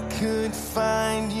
[0.00, 1.39] I could find you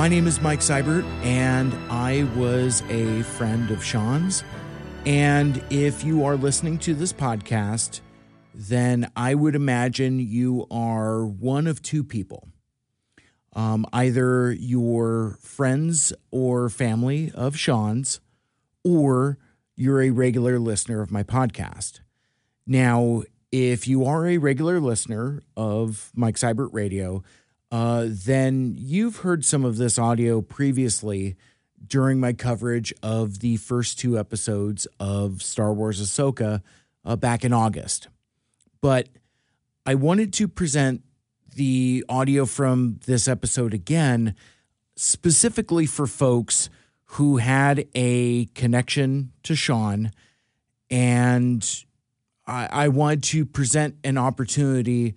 [0.00, 4.42] my name is Mike Seibert, and I was a friend of Sean's.
[5.04, 8.00] And if you are listening to this podcast,
[8.54, 12.48] then I would imagine you are one of two people.
[13.52, 18.20] Um, either your friends or family of Sean's,
[18.82, 19.36] or
[19.76, 22.00] you're a regular listener of my podcast.
[22.66, 27.22] Now, if you are a regular listener of Mike Seibert Radio,
[27.70, 31.36] uh, then you've heard some of this audio previously
[31.86, 36.62] during my coverage of the first two episodes of Star Wars Ahsoka
[37.04, 38.08] uh, back in August.
[38.80, 39.08] But
[39.86, 41.02] I wanted to present
[41.54, 44.34] the audio from this episode again,
[44.96, 46.70] specifically for folks
[47.04, 50.10] who had a connection to Sean.
[50.90, 51.68] And
[52.46, 55.14] I, I wanted to present an opportunity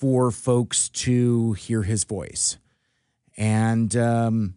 [0.00, 2.56] for folks to hear his voice.
[3.36, 4.54] And um,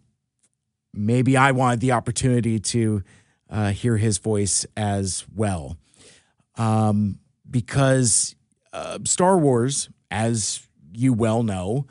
[0.94, 3.04] maybe I wanted the opportunity to
[3.50, 5.78] uh, hear his voice as well.
[6.56, 8.36] Um, because
[8.72, 11.88] uh, Star Wars, as you well know,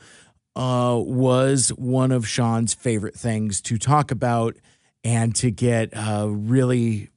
[0.55, 4.57] uh, was one of Sean's favorite things to talk about
[5.03, 7.09] and to get uh, really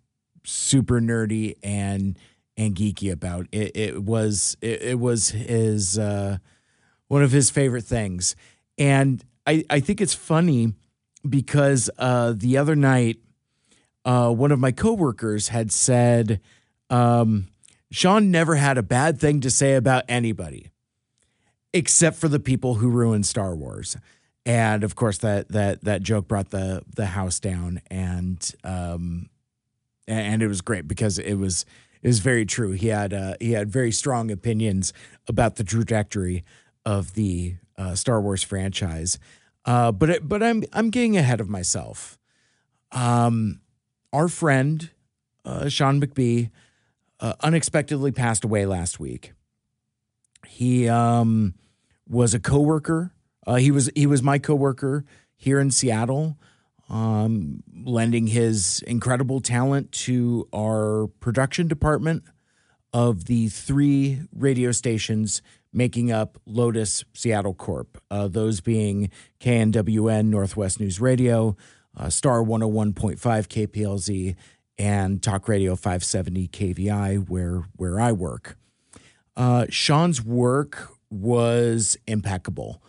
[0.45, 2.19] super nerdy and
[2.57, 3.47] and geeky about.
[3.53, 6.39] It, it was it, it was his uh,
[7.09, 8.37] one of his favorite things,
[8.79, 10.75] and I I think it's funny
[11.29, 13.19] because uh, the other night,
[14.05, 16.41] uh, one of my coworkers had said,
[16.91, 17.49] um,
[17.91, 20.71] Sean never had a bad thing to say about anybody,
[21.73, 23.97] except for the people who ruined Star Wars.
[24.45, 29.29] And of course, that that that joke brought the the house down, and um,
[30.07, 31.67] and it was great because it was
[32.07, 32.73] was very true.
[32.73, 34.93] He had uh, he had very strong opinions
[35.29, 36.45] about the trajectory
[36.85, 39.19] of the uh, Star Wars franchise.
[39.65, 42.19] Uh, but it, but I'm I'm getting ahead of myself.
[42.93, 43.61] Um,
[44.13, 44.91] our friend
[45.45, 46.51] uh, Sean McBee
[47.21, 49.33] uh, unexpectedly passed away last week.
[50.47, 51.55] He um,
[52.09, 53.13] was a coworker.
[53.47, 55.05] Uh, he was he was my coworker
[55.37, 56.39] here in Seattle,
[56.89, 62.23] um, lending his incredible talent to our production department
[62.93, 65.43] of the three radio stations
[65.73, 68.03] making up Lotus Seattle Corp.
[68.11, 69.11] Uh, those being
[69.41, 71.57] KNWN Northwest News Radio,
[71.97, 74.37] uh, Star 101.5 KPLZ,
[74.79, 78.57] and Talk Radio 570 KVI, where where I work.
[79.37, 82.83] Uh, Sean's work was impeccable,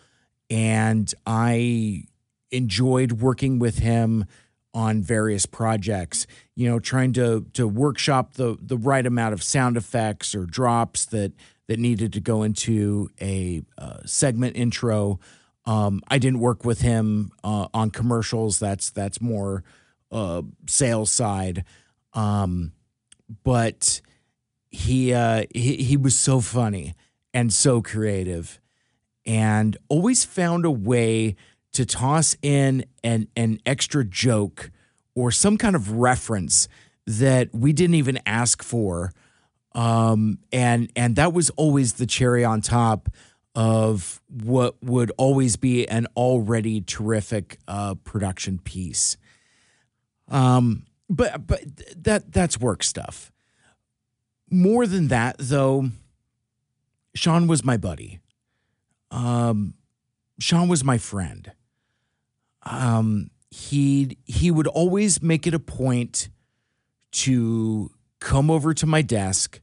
[0.49, 2.03] and I
[2.51, 4.25] enjoyed working with him
[4.73, 6.27] on various projects.
[6.55, 11.05] You know, trying to to workshop the the right amount of sound effects or drops
[11.07, 11.33] that
[11.67, 15.19] that needed to go into a uh, segment intro.
[15.65, 18.59] Um, I didn't work with him uh, on commercials.
[18.59, 19.63] That's that's more
[20.11, 21.65] uh, sales side.
[22.13, 22.71] Um,
[23.43, 24.01] but
[24.69, 26.93] he uh, he he was so funny
[27.33, 28.61] and so creative,
[29.25, 31.35] and always found a way
[31.77, 34.69] to toss in an an extra joke
[35.15, 36.67] or some kind of reference
[37.07, 39.13] that we didn't even ask for
[39.77, 43.09] um, and and that was always the cherry on top
[43.53, 49.17] of what would always be an already terrific uh, production piece.
[50.29, 51.61] Um, but but
[51.95, 53.31] that that's work stuff.
[54.49, 55.89] More than that, though,
[57.15, 58.19] Sean was my buddy.
[59.11, 59.75] Um,
[60.39, 61.51] Sean was my friend.
[62.69, 66.29] Um, he he would always make it a point
[67.11, 69.61] to come over to my desk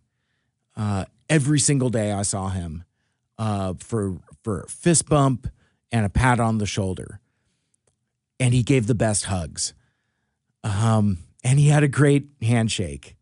[0.77, 2.85] uh, every single day I saw him
[3.39, 5.49] uh, for for fist bump
[5.93, 7.21] and a pat on the shoulder,
[8.41, 9.75] and he gave the best hugs.
[10.63, 13.17] Um, and he had a great handshake.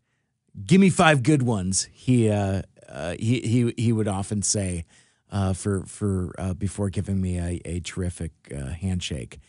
[0.65, 1.89] Give me five good ones.
[1.91, 4.85] He uh, uh, he he he would often say
[5.31, 9.39] uh, for for uh, before giving me a, a terrific handshake.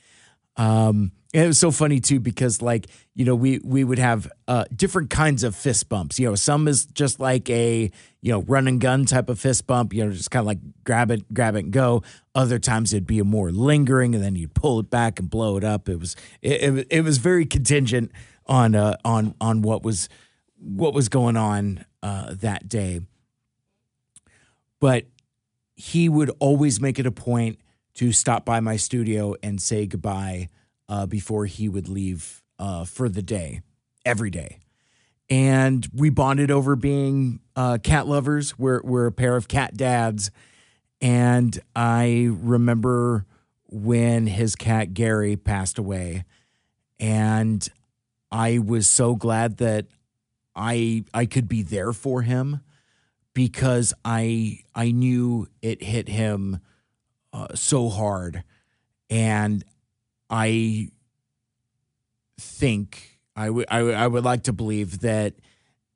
[0.57, 4.65] Um, it was so funny too because like you know we we would have uh,
[4.75, 6.19] different kinds of fist bumps.
[6.19, 7.91] You know, some is just like a
[8.21, 9.93] you know run and gun type of fist bump.
[9.93, 12.05] You know, just kind of like grab it, grab it, and go.
[12.37, 15.57] Other times it'd be a more lingering, and then you'd pull it back and blow
[15.57, 15.89] it up.
[15.89, 18.13] It was it, it, it was very contingent
[18.47, 20.09] on uh, on on what was
[20.57, 23.01] what was going on uh, that day.
[24.79, 25.07] But
[25.75, 27.59] he would always make it a point
[27.95, 30.49] to stop by my studio and say goodbye
[30.89, 33.63] uh, before he would leave uh, for the day,
[34.05, 34.59] every day.
[35.31, 38.59] And we bonded over being uh, cat lovers.
[38.59, 40.31] We're, we're a pair of cat dads.
[41.01, 43.27] And I remember
[43.67, 46.25] when his cat Gary passed away.
[47.01, 47.67] And
[48.31, 49.87] I was so glad that
[50.57, 52.61] I I could be there for him
[53.33, 56.61] because I I knew it hit him
[57.35, 58.45] uh, so hard,
[59.11, 59.65] and
[60.31, 60.89] I
[62.39, 65.35] think I would I would like to believe that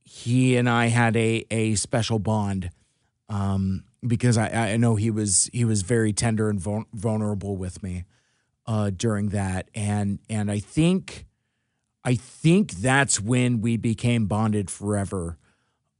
[0.03, 2.71] he and I had a a special bond
[3.29, 8.05] um, because I I know he was he was very tender and vulnerable with me
[8.67, 11.25] uh, during that, and and I think
[12.05, 15.39] I think that's when we became bonded forever.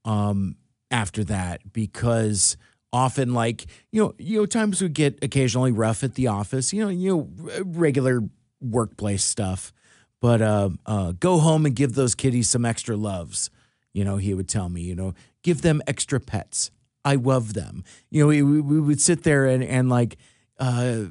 [0.05, 0.57] Um,
[0.91, 2.57] after that, because
[2.93, 6.73] often, like you know, you know, times would get occasionally rough at the office.
[6.73, 8.23] You know, you know, regular
[8.61, 9.73] workplace stuff.
[10.21, 13.51] But uh, uh, go home and give those kitties some extra loves.
[13.93, 14.83] You know, he would tell me.
[14.83, 16.71] You know, give them extra pets.
[17.05, 17.85] I love them.
[18.11, 20.17] You know, we, we would sit there and and like
[20.59, 21.05] uh,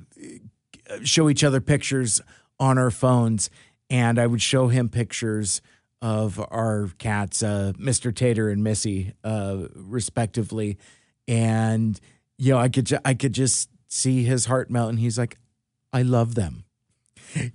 [1.03, 2.21] show each other pictures
[2.59, 3.49] on our phones
[3.89, 5.61] and I would show him pictures
[6.01, 8.13] of our cats, uh, Mr.
[8.13, 10.77] Tater and Missy, uh, respectively,
[11.27, 11.99] and
[12.37, 15.37] you know, I could ju- I could just see his heart melt, and he's like,
[15.91, 16.63] "I love them."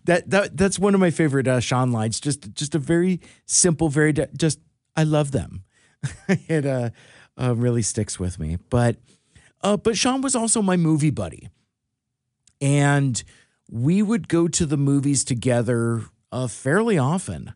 [0.04, 2.20] That that that's one of my favorite uh, Sean lines.
[2.20, 4.60] Just just a very simple, very just
[4.96, 5.64] I love them.
[6.28, 6.90] it uh,
[7.40, 8.58] uh, really sticks with me.
[8.70, 8.96] But
[9.62, 11.48] uh, but Sean was also my movie buddy,
[12.60, 13.22] and
[13.70, 17.54] we would go to the movies together uh, fairly often.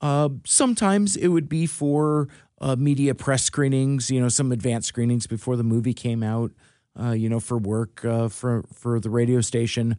[0.00, 2.28] Uh, sometimes it would be for
[2.60, 6.52] uh, media press screenings, you know, some advanced screenings before the movie came out,
[7.00, 9.96] uh, you know, for work uh, for for the radio station.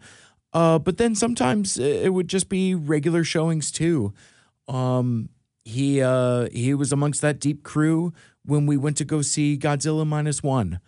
[0.53, 4.13] Uh, but then sometimes it would just be regular showings too.
[4.67, 5.29] Um,
[5.63, 5.95] he
[6.51, 8.13] he was amongst that deep crew
[8.45, 10.79] when we went to go see Godzilla minus one.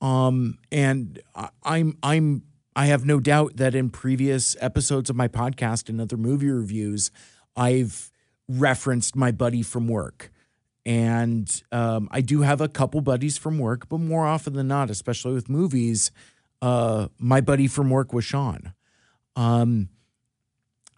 [0.00, 2.42] Um, and I, I'm I'm
[2.76, 7.10] I have no doubt that in previous episodes of my podcast and other movie reviews,
[7.56, 8.09] I've
[8.58, 10.30] referenced my buddy from work.
[10.86, 14.90] And um, I do have a couple buddies from work, but more often than not,
[14.90, 16.10] especially with movies,
[16.62, 18.72] uh, my buddy from work was Sean.
[19.36, 19.88] Um,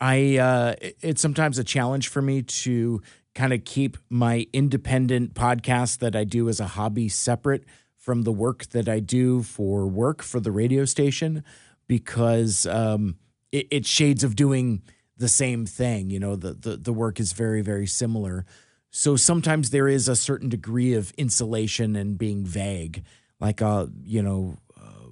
[0.01, 3.03] I uh, it's sometimes a challenge for me to
[3.35, 7.65] kind of keep my independent podcast that I do as a hobby separate
[7.97, 11.45] from the work that I do for work for the radio station
[11.87, 13.17] because um,
[13.53, 14.83] it, it's shades of doing
[15.17, 16.11] the same thing.
[16.11, 18.45] You know, the, the the work is very very similar.
[18.91, 23.03] So sometimes there is a certain degree of insulation and being vague.
[23.41, 25.09] Like, uh, you know, uh,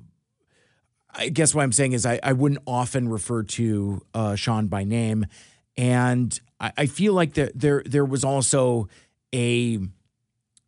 [1.15, 4.85] I guess what I'm saying is I, I wouldn't often refer to uh, Sean by
[4.85, 5.25] name,
[5.79, 8.89] and I, I feel like there there there was also
[9.35, 9.81] a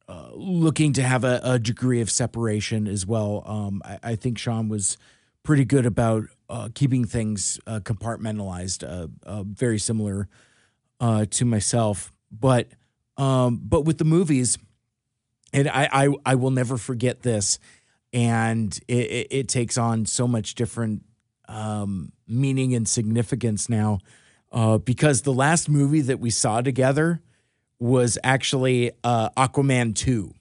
[0.09, 3.42] uh, looking to have a, a, degree of separation as well.
[3.47, 4.99] Um, I, I, think Sean was
[5.42, 10.28] pretty good about uh, keeping things uh, compartmentalized, uh, uh, very similar
[11.00, 12.12] uh, to myself.
[12.30, 12.68] But
[13.16, 14.59] um, but with the movies,
[15.52, 17.59] and I, I, I will never forget this,
[18.12, 21.02] and it, it, it takes on so much different
[21.49, 23.99] um, meaning and significance now,
[24.85, 27.21] because the last movie that we saw together
[27.78, 30.32] was actually uh, Aquaman 2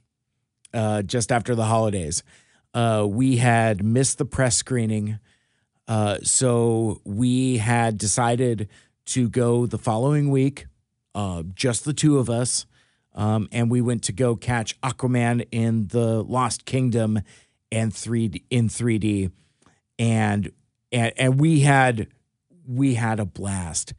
[0.74, 2.24] uh, just after the holidays.
[2.74, 5.20] Uh, we had missed the press screening.
[5.88, 8.70] Uh, so we had decided
[9.06, 10.68] to go the following week,
[11.16, 12.66] uh, just the two of us.
[13.14, 17.20] Um, and we went to go catch Aquaman and the Lost Kingdom
[17.72, 19.32] and three in 3D.
[20.00, 20.52] And,
[20.92, 22.08] and, and we had,
[22.66, 23.94] we had a blast.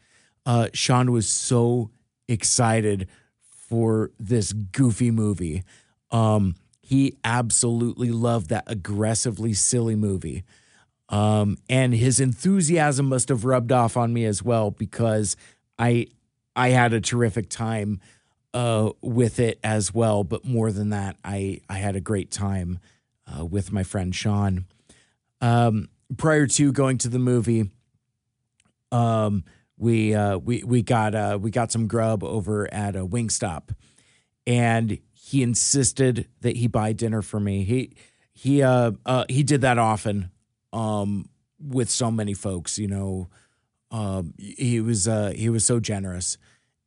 [0.47, 1.91] Uh, Sean was so
[2.27, 3.09] excited
[3.51, 5.63] for this goofy movie.
[6.11, 10.45] Um, he absolutely loved that aggressively silly movie.
[11.13, 15.37] Um, and his enthusiasm must have rubbed off on me as well because
[15.79, 16.07] I
[16.57, 18.01] I had a terrific time
[18.55, 20.25] uh, with it as well.
[20.25, 22.79] But more than that, I I had a great time
[23.27, 24.65] uh, with my friend Sean.
[25.43, 27.71] Um, prior to going to the movie,
[28.91, 29.45] um,
[29.77, 33.75] we uh, we we got uh, we got some grub over at a Wingstop,
[34.47, 37.65] and he insisted that he buy dinner for me.
[37.65, 37.93] He
[38.33, 40.31] he uh, uh he did that often
[40.73, 41.29] um
[41.61, 43.29] with so many folks, you know.
[43.91, 46.39] Um he was uh he was so generous.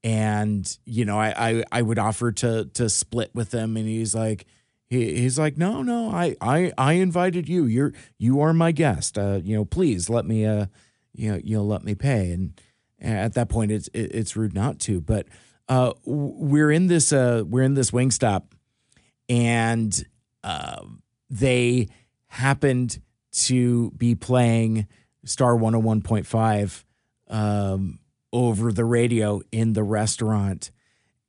[0.03, 4.15] And you know, I I, I would offer to to split with him and he's
[4.15, 4.45] like
[4.87, 7.65] he, he's like, "No, no, I I I invited you.
[7.65, 9.17] You're you are my guest.
[9.17, 10.67] Uh you know, please let me uh
[11.13, 12.59] you know, you know let me pay." And
[12.99, 15.27] at that point it's it's rude not to, but
[15.69, 18.43] uh we're in this uh we're in this Wingstop
[19.29, 20.05] and
[20.43, 20.83] uh,
[21.29, 21.87] they
[22.27, 22.99] happened
[23.43, 24.87] to be playing
[25.23, 26.83] Star 101.5
[27.29, 27.99] um,
[28.31, 30.71] over the radio in the restaurant.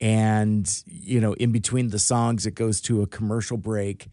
[0.01, 4.09] And, you know, in between the songs, it goes to a commercial break.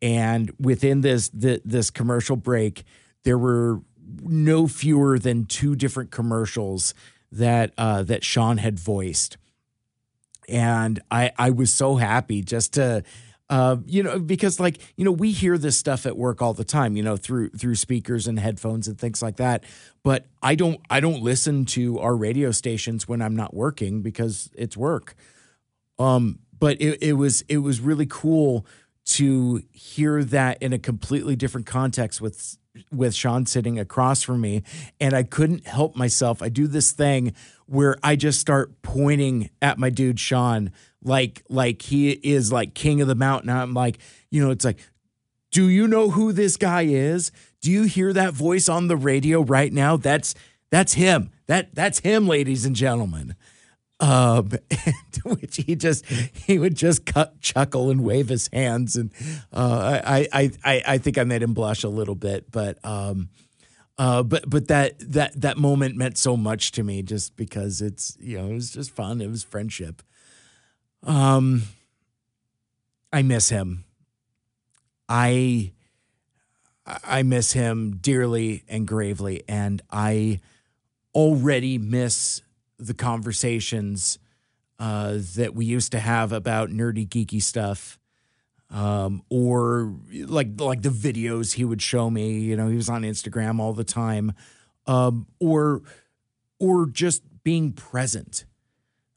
[0.00, 2.84] And within this, the, this commercial break,
[3.24, 3.82] there were
[4.22, 6.94] no fewer than two different commercials
[7.30, 9.36] that uh, that Sean had voiced
[10.48, 13.02] and I I was so happy just to
[13.50, 16.64] uh, you know because like you know we hear this stuff at work all the
[16.64, 19.64] time you know through through speakers and headphones and things like that.
[20.02, 24.50] But I don't I don't listen to our radio stations when I'm not working because
[24.54, 25.14] it's work.
[25.98, 28.66] Um but it, it was it was really cool
[29.06, 32.58] to hear that in a completely different context with
[32.92, 34.62] with Sean sitting across from me.
[35.00, 36.42] And I couldn't help myself.
[36.42, 37.34] I do this thing
[37.68, 40.72] where I just start pointing at my dude Sean
[41.02, 43.50] like like he is like king of the mountain.
[43.50, 43.98] I'm like,
[44.30, 44.78] you know, it's like
[45.50, 47.32] do you know who this guy is?
[47.62, 49.96] Do you hear that voice on the radio right now?
[49.96, 50.34] That's
[50.70, 51.30] that's him.
[51.46, 53.34] That that's him, ladies and gentlemen
[54.00, 54.50] um,
[54.86, 54.94] and
[55.24, 59.12] which he just he would just cut, chuckle and wave his hands, and
[59.52, 63.28] uh, I, I I I think I made him blush a little bit, but um,
[63.98, 68.16] uh, but but that that that moment meant so much to me, just because it's
[68.20, 70.02] you know it was just fun, it was friendship.
[71.02, 71.62] Um,
[73.12, 73.84] I miss him.
[75.08, 75.72] I
[76.86, 80.40] I miss him dearly and gravely, and I
[81.14, 82.42] already miss
[82.78, 84.20] the conversations
[84.78, 87.97] uh, that we used to have about nerdy geeky stuff
[88.70, 93.02] um, or like like the videos he would show me you know he was on
[93.02, 94.32] instagram all the time.
[94.86, 95.82] Um, or
[96.58, 98.44] or just being present.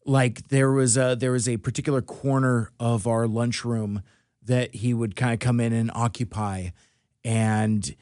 [0.06, 4.02] Like there was a there was a particular corner of our lunchroom
[4.44, 6.70] that he would kind of come in and occupy.
[7.24, 7.96] And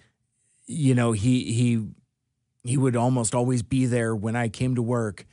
[0.65, 1.87] you know he he
[2.63, 5.25] he would almost always be there when i came to work.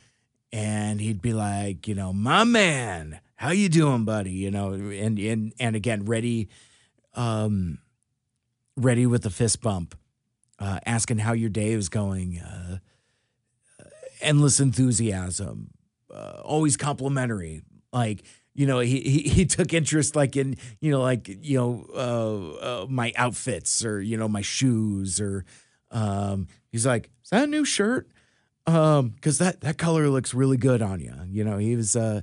[0.52, 4.32] And he'd be like, you know, my man, how you doing, buddy?
[4.32, 6.48] You know, and and and again, ready,
[7.14, 7.78] um,
[8.76, 9.96] ready with the fist bump,
[10.58, 12.78] uh, asking how your day is going, uh,
[14.20, 15.70] endless enthusiasm,
[16.12, 17.62] uh, always complimentary,
[17.92, 18.24] like.
[18.58, 22.84] You know, he, he he took interest like in you know like you know uh,
[22.84, 25.44] uh, my outfits or you know my shoes or
[25.90, 28.08] um, he's like, is that a new shirt?
[28.66, 32.20] um because that that color looks really good on you you know he was uh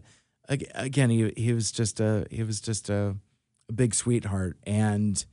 [0.75, 3.15] again he he was just a he was just a,
[3.69, 5.25] a big sweetheart and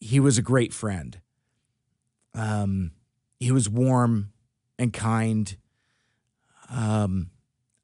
[0.00, 1.20] he was a great friend
[2.34, 2.92] um
[3.38, 4.32] he was warm
[4.78, 5.56] and kind
[6.70, 7.30] um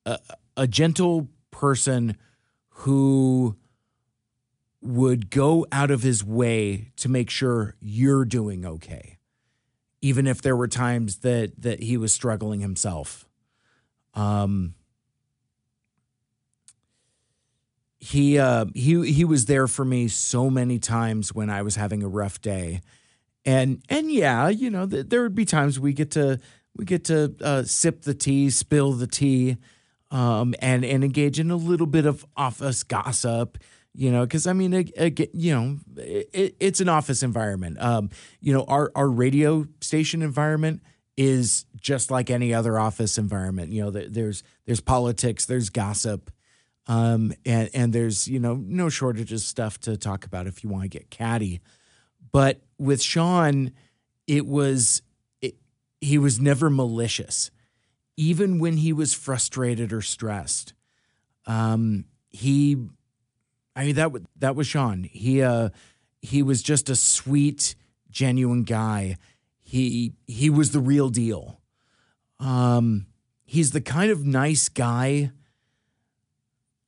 [0.05, 0.19] a,
[0.57, 2.17] a gentle person
[2.69, 3.57] who
[4.81, 9.17] would go out of his way to make sure you're doing okay
[10.07, 13.27] even if there were times that that he was struggling himself.
[14.15, 14.76] Um,
[17.99, 22.03] he uh, he he was there for me so many times when I was having
[22.03, 22.81] a rough day,
[23.45, 26.39] and and yeah, you know, th- there would be times we get to
[26.77, 29.57] we get to uh, sip the tea, spill the tea,
[30.11, 33.59] um, and and engage in a little bit of office gossip
[33.99, 37.81] you know because i mean it, it, you know it, it's an office environment.
[37.81, 38.11] Um,
[38.41, 40.83] you know our, our radio station environment
[41.17, 43.73] is just like any other office environment.
[43.73, 46.31] You know there's there's politics there's gossip
[46.87, 50.71] um, and and there's you know no shortage of stuff to talk about if you
[50.71, 51.61] want to get catty
[52.33, 53.73] but with sean
[54.27, 55.03] it was
[55.41, 55.57] it,
[56.01, 57.51] he was never malicious
[58.17, 60.73] even when he was frustrated or stressed
[61.47, 62.77] um, he
[63.77, 65.05] I mean that that was Sean.
[65.05, 65.69] He uh
[66.23, 67.77] he was just a sweet,
[68.11, 69.19] genuine guy.
[69.63, 71.61] He he was the real deal.
[72.41, 73.07] Um
[73.45, 75.31] he's the kind of nice guy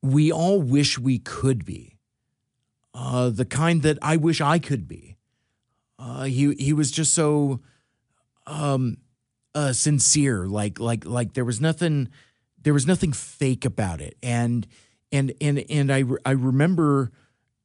[0.02, 1.96] we all wish we could be.
[2.94, 5.16] Uh the kind that I wish I could be.
[5.98, 7.60] Uh he he was just so
[8.46, 8.98] um
[9.54, 10.46] uh, sincere.
[10.46, 12.08] Like like like there was nothing
[12.62, 14.16] there was nothing fake about it.
[14.22, 14.66] And
[15.10, 17.10] and and and I I remember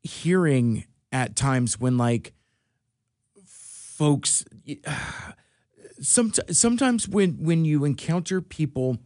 [0.01, 2.33] hearing at times when like
[3.45, 4.43] folks
[6.01, 8.97] some, sometimes when when you encounter people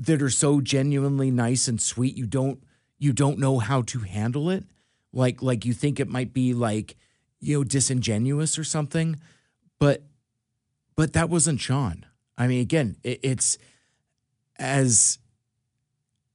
[0.00, 2.62] that are so genuinely nice and sweet you don't
[2.98, 4.64] you don't know how to handle it.
[5.12, 6.96] Like like you think it might be like
[7.38, 9.20] you know disingenuous or something
[9.78, 10.02] but
[10.96, 12.06] but that wasn't Sean.
[12.38, 13.58] I mean again it, it's
[14.58, 15.18] as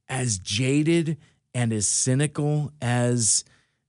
[0.08, 1.18] as jaded
[1.56, 3.44] and as cynical as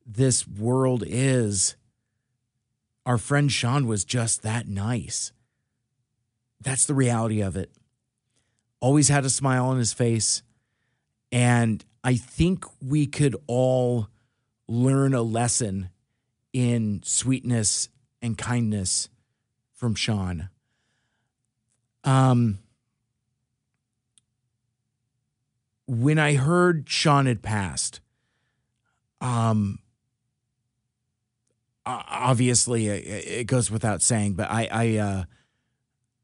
[0.07, 1.77] this world is
[3.05, 5.33] our friend Sean was just that nice.
[6.61, 7.71] That's the reality of it
[8.81, 10.43] always had a smile on his face
[11.33, 14.09] and I think we could all
[14.69, 15.91] learn a lesson
[16.53, 17.89] in sweetness
[18.23, 19.09] and kindness
[19.75, 20.51] from Sean.
[22.05, 22.61] Um,
[25.87, 28.01] when I heard Sean had passed,
[29.21, 29.81] um,
[31.85, 35.25] obviously it goes without saying, but I, I, uh,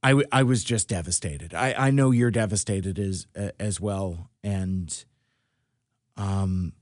[0.02, 1.54] I, I was just devastated.
[1.54, 3.26] I, I know you're devastated as
[3.58, 5.04] as well, and
[6.16, 6.72] um,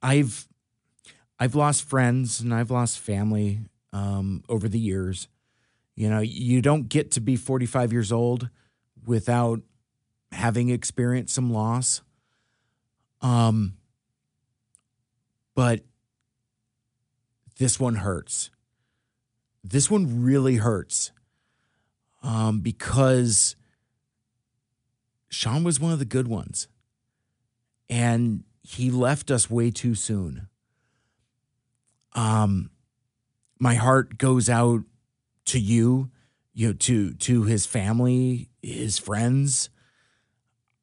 [0.00, 0.46] I've
[1.40, 3.60] I've lost friends and I've lost family
[3.92, 5.28] um, over the years.
[5.96, 8.48] You know, you don't get to be 45 years old
[9.04, 9.60] without
[10.30, 12.00] having experienced some loss.
[13.20, 13.74] Um,
[15.54, 15.80] but
[17.58, 18.50] this one hurts.
[19.62, 21.12] This one really hurts
[22.22, 23.56] um, because
[25.28, 26.68] Sean was one of the good ones.
[27.88, 30.48] And he left us way too soon.
[32.14, 32.70] Um,
[33.58, 34.82] my heart goes out
[35.46, 36.10] to you,
[36.54, 39.70] you know, to to his family, his friends.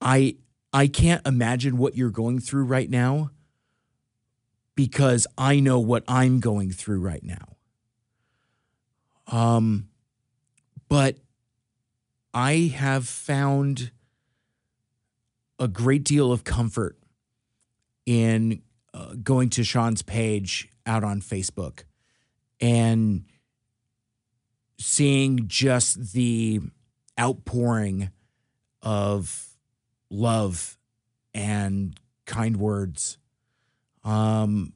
[0.02, 0.38] I
[0.74, 3.32] I can't imagine what you're going through right now
[4.76, 7.58] because I know what I'm going through right now.
[9.28, 9.90] Um,
[10.88, 11.18] but
[12.34, 13.92] I have found
[15.58, 16.98] a great deal of comfort
[18.06, 18.62] in
[18.94, 21.84] uh, going to Sean's page out on Facebook
[22.60, 23.26] and
[24.78, 26.62] seeing just the
[27.20, 28.10] outpouring
[28.82, 29.58] of
[30.10, 30.78] love
[31.34, 33.18] and kind words.
[34.04, 34.74] Um,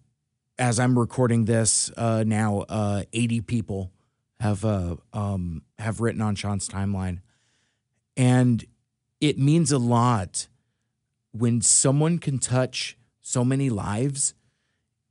[0.60, 3.92] as I'm recording this uh, now, uh, 80 people
[4.40, 7.20] have uh, um, have written on Sean's timeline.
[8.16, 8.64] And
[9.20, 10.48] it means a lot
[11.32, 14.34] when someone can touch so many lives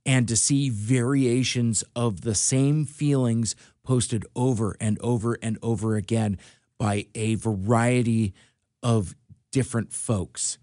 [0.05, 6.37] and to see variations of the same feelings posted over and over and over again
[6.77, 8.33] by a variety
[8.81, 9.15] of
[9.51, 10.57] different folks.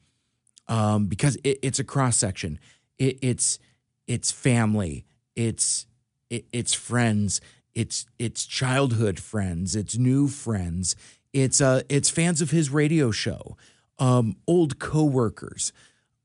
[0.68, 2.58] Um, because it, it's a cross section
[3.00, 3.58] it, it's
[4.06, 5.06] it's family.
[5.34, 5.86] It's
[6.28, 7.40] it, it's friends.
[7.74, 9.74] It's it's childhood friends.
[9.74, 10.94] It's new friends
[11.32, 13.56] it's uh, it's fans of his radio show,
[13.98, 15.72] um, old coworkers,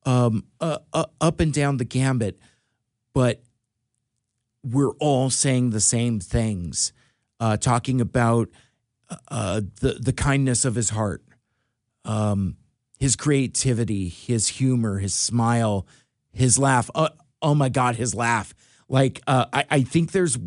[0.06, 2.40] um, uh, uh, up and down the gambit,
[3.14, 3.42] but
[4.64, 6.92] we're all saying the same things,
[7.40, 8.50] uh, talking about
[9.28, 11.24] uh, the the kindness of his heart,
[12.04, 12.58] um,
[13.00, 15.86] his creativity, his humor, his smile,
[16.32, 16.90] his laugh.
[16.96, 17.10] Uh,
[17.42, 18.56] oh my God, his laugh!
[18.90, 20.38] Like uh, I, I think there's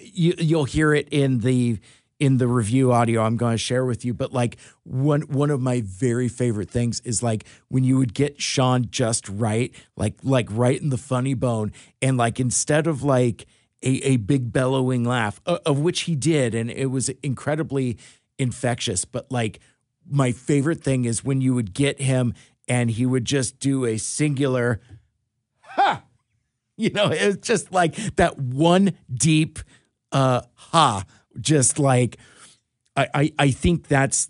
[0.00, 1.78] you, you'll hear it in the
[2.20, 4.14] in the review audio I'm going to share with you.
[4.14, 8.40] But like one one of my very favorite things is like when you would get
[8.40, 13.46] Sean just right, like like right in the funny bone, and like instead of like
[13.82, 17.96] a, a big bellowing laugh, uh, of which he did, and it was incredibly
[18.38, 19.04] infectious.
[19.04, 19.58] But like
[20.08, 22.34] my favorite thing is when you would get him
[22.68, 24.80] and he would just do a singular
[25.60, 26.04] ha.
[26.76, 29.58] You know, it's just like that one deep
[30.12, 31.04] uh ha
[31.38, 32.16] just like
[32.96, 34.28] I, I, I think that's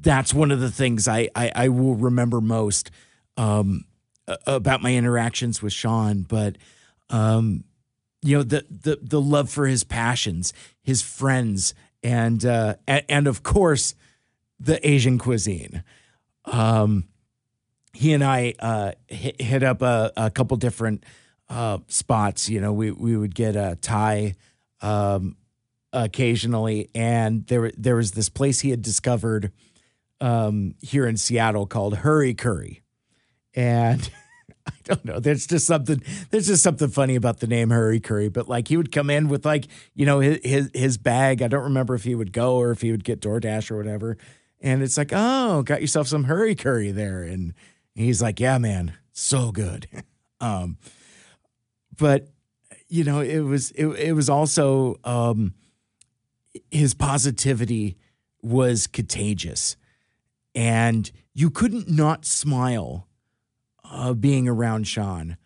[0.00, 2.90] that's one of the things I, I, I will remember most
[3.36, 3.84] um,
[4.46, 6.22] about my interactions with Sean.
[6.22, 6.56] But
[7.10, 7.64] um,
[8.22, 10.52] you know the the the love for his passions,
[10.82, 13.94] his friends, and uh, and, and of course
[14.58, 15.82] the Asian cuisine.
[16.44, 17.08] Um,
[17.92, 21.04] he and I uh, hit, hit up a, a couple different
[21.48, 22.48] uh, spots.
[22.48, 24.34] You know, we we would get a Thai
[24.80, 25.36] um,
[25.92, 29.52] occasionally, and there there was this place he had discovered
[30.20, 32.82] um, here in Seattle called Hurry Curry,
[33.54, 34.10] and
[34.66, 35.20] I don't know.
[35.20, 36.02] There's just something.
[36.30, 38.28] There's just something funny about the name Hurry Curry.
[38.28, 41.42] But like he would come in with like you know his his, his bag.
[41.42, 44.16] I don't remember if he would go or if he would get DoorDash or whatever.
[44.60, 47.22] And it's like, oh, got yourself some Hurry Curry there.
[47.22, 47.54] And
[47.94, 49.86] he's like, yeah, man, so good.
[50.40, 50.76] um,
[51.96, 52.28] but
[52.88, 55.54] you know, it was it it was also um,
[56.70, 57.96] his positivity
[58.42, 59.76] was contagious,
[60.54, 63.06] and you couldn't not smile
[63.84, 65.36] uh, being around Sean.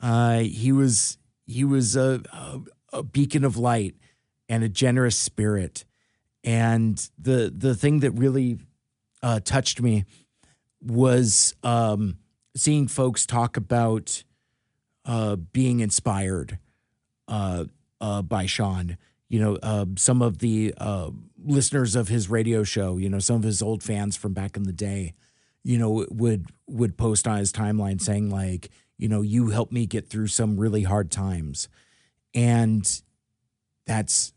[0.00, 2.60] Uh, he was he was a, a,
[2.98, 3.94] a beacon of light
[4.48, 5.84] and a generous spirit.
[6.42, 8.58] And the the thing that really
[9.22, 10.04] uh, touched me
[10.82, 12.18] was um,
[12.54, 14.22] seeing folks talk about
[15.06, 16.58] uh, being inspired
[17.28, 17.64] uh,
[18.00, 18.98] uh, by Sean.
[19.34, 21.10] You know, uh, some of the uh,
[21.44, 24.62] listeners of his radio show, you know, some of his old fans from back in
[24.62, 25.14] the day,
[25.64, 29.86] you know, would would post on his timeline saying like, you know, you helped me
[29.86, 31.68] get through some really hard times,
[32.32, 33.02] and
[33.86, 34.32] that's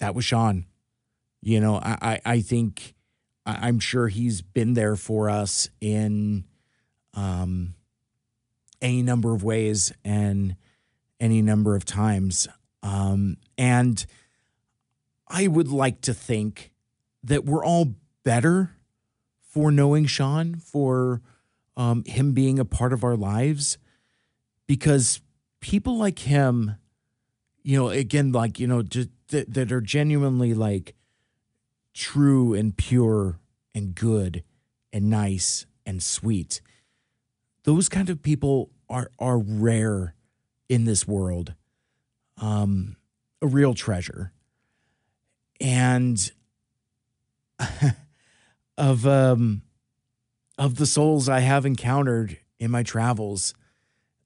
[0.00, 0.66] that was Sean.
[1.40, 2.96] You know, I I, I think
[3.46, 6.46] I, I'm sure he's been there for us in
[7.14, 7.74] um
[8.82, 10.56] any number of ways and
[11.20, 12.48] any number of times.
[12.82, 14.04] Um, and
[15.26, 16.72] I would like to think
[17.22, 18.76] that we're all better
[19.40, 21.20] for knowing Sean, for
[21.76, 23.78] um, him being a part of our lives,
[24.66, 25.20] because
[25.60, 26.76] people like him,
[27.62, 30.94] you know, again, like, you know, just that, that are genuinely like
[31.94, 33.38] true and pure
[33.74, 34.42] and good
[34.92, 36.60] and nice and sweet.
[37.64, 40.14] Those kind of people are are rare
[40.68, 41.54] in this world.
[42.40, 42.96] Um,
[43.42, 44.32] a real treasure.
[45.60, 46.30] And
[48.78, 49.62] of um
[50.56, 53.54] of the souls I have encountered in my travels,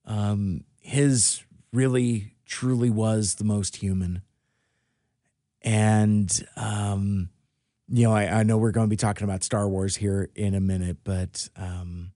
[0.07, 4.23] um, his really truly was the most human.
[5.61, 7.31] And um,
[7.89, 10.55] you know, I, I know we're going to be talking about Star Wars here in
[10.55, 12.13] a minute, but um,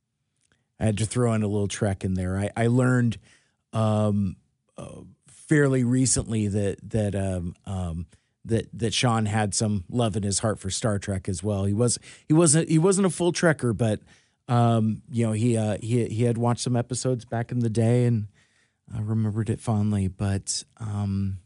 [0.81, 2.39] I had to throw in a little trek in there.
[2.39, 3.19] I, I learned
[3.75, 4.37] um,
[4.79, 5.03] uh,
[5.47, 8.07] fairly recently that that um, um,
[8.45, 11.65] that that Sean had some love in his heart for Star Trek as well.
[11.65, 14.01] He was he wasn't he wasn't a full Trekker, but
[14.49, 18.05] um, you know he uh, he he had watched some episodes back in the day
[18.05, 18.29] and
[18.95, 20.09] I remembered it fondly.
[20.09, 21.39] But um,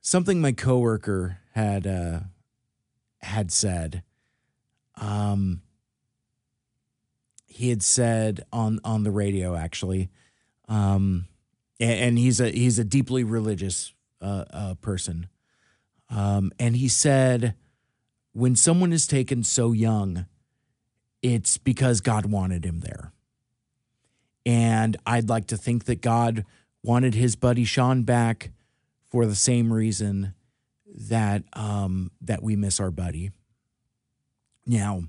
[0.00, 2.20] something my coworker had uh,
[3.20, 4.02] had said.
[4.96, 5.62] Um,
[7.52, 10.08] he had said on on the radio actually,
[10.68, 11.26] um,
[11.78, 15.28] and, and he's a he's a deeply religious uh, uh, person,
[16.08, 17.54] um, and he said
[18.32, 20.24] when someone is taken so young,
[21.20, 23.12] it's because God wanted him there,
[24.46, 26.46] and I'd like to think that God
[26.82, 28.50] wanted his buddy Sean back
[29.10, 30.34] for the same reason
[30.86, 33.30] that um, that we miss our buddy.
[34.64, 35.04] Now,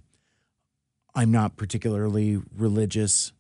[1.16, 3.34] I'm not particularly religious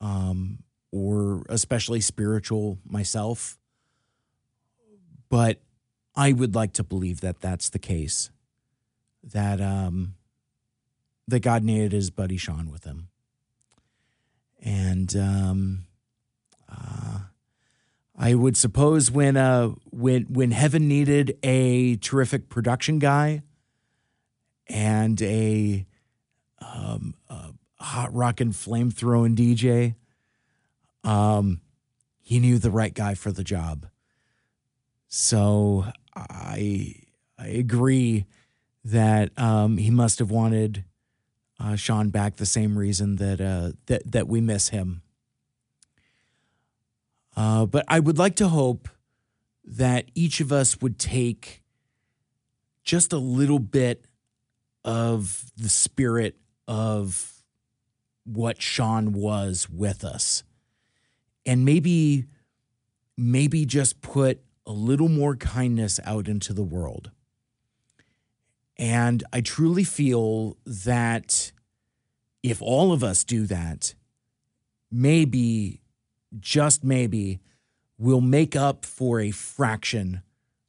[0.00, 3.58] um, or especially spiritual myself,
[5.28, 5.60] but
[6.14, 8.30] I would like to believe that that's the case.
[9.22, 10.14] That um,
[11.28, 13.08] that God needed his buddy Sean with him,
[14.62, 15.86] and um,
[16.70, 17.18] uh,
[18.16, 23.42] I would suppose when uh, when when heaven needed a terrific production guy
[24.68, 25.86] and a
[26.60, 29.94] um, a hot rockin' flame throwing DJ.
[31.04, 31.60] Um,
[32.20, 33.86] he knew the right guy for the job.
[35.08, 36.94] So I
[37.38, 38.26] I agree
[38.84, 40.84] that um, he must have wanted
[41.58, 45.02] uh, Sean back the same reason that uh, that that we miss him.
[47.36, 48.88] Uh, but I would like to hope
[49.64, 51.62] that each of us would take
[52.82, 54.04] just a little bit
[54.84, 56.36] of the spirit
[56.70, 57.42] of
[58.22, 60.44] what Sean was with us.
[61.44, 62.26] And maybe
[63.16, 67.10] maybe just put a little more kindness out into the world.
[68.78, 71.52] And I truly feel that
[72.42, 73.94] if all of us do that,
[74.90, 75.82] maybe,
[76.38, 77.40] just maybe,
[77.98, 80.22] we'll make up for a fraction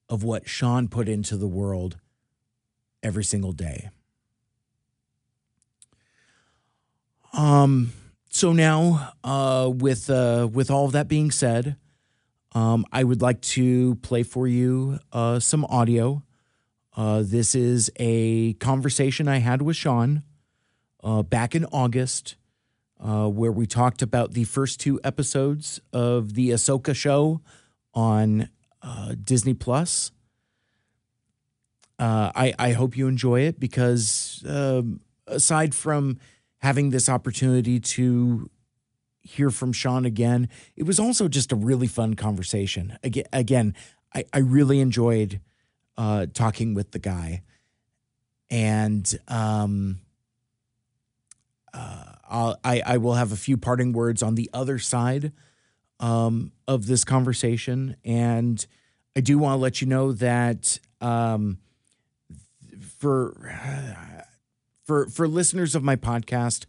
[0.10, 1.98] of what Sean put into the world
[3.02, 3.92] every single day.
[7.34, 7.94] Um,
[8.30, 11.76] so now, uh, with uh, with all of that being said,
[12.54, 16.24] um, I would like to play for you uh, some audio.
[16.96, 20.24] Uh, this is a conversation I had with Sean
[21.04, 22.36] uh, back in August,
[23.00, 27.42] uh, where we talked about the first two episodes of the Ahsoka show
[27.94, 28.50] on
[28.82, 30.12] uh, Disney Plus.
[31.98, 36.20] Uh, I, I hope you enjoy it because um, aside from
[36.62, 38.50] having this opportunity to
[39.22, 42.98] hear from Sean again, it was also just a really fun conversation.
[43.04, 43.76] Again,
[44.14, 45.40] I, I really enjoyed
[45.98, 47.44] uh, talking with the guy.
[48.50, 50.00] And um,
[51.74, 55.32] uh, I, I will have a few parting words on the other side
[56.00, 57.96] um, of this conversation.
[58.04, 58.66] And
[59.16, 61.60] I do want to let you know that um,
[62.98, 63.36] for
[64.84, 66.66] for for listeners of my podcast,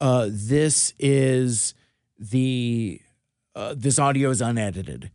[0.00, 1.74] uh, this is
[2.18, 3.00] the
[3.54, 5.10] uh, this audio is unedited.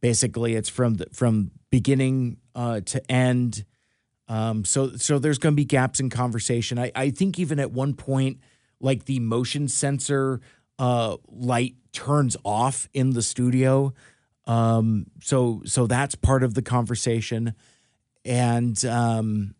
[0.00, 3.64] Basically, it's from the, from beginning uh, to end.
[4.28, 6.78] Um, so so there's going to be gaps in conversation.
[6.78, 8.38] I I think even at one point,
[8.80, 10.40] like the motion sensor
[10.78, 13.92] uh, light turns off in the studio.
[14.46, 17.54] Um, so so that's part of the conversation,
[18.24, 19.54] and um,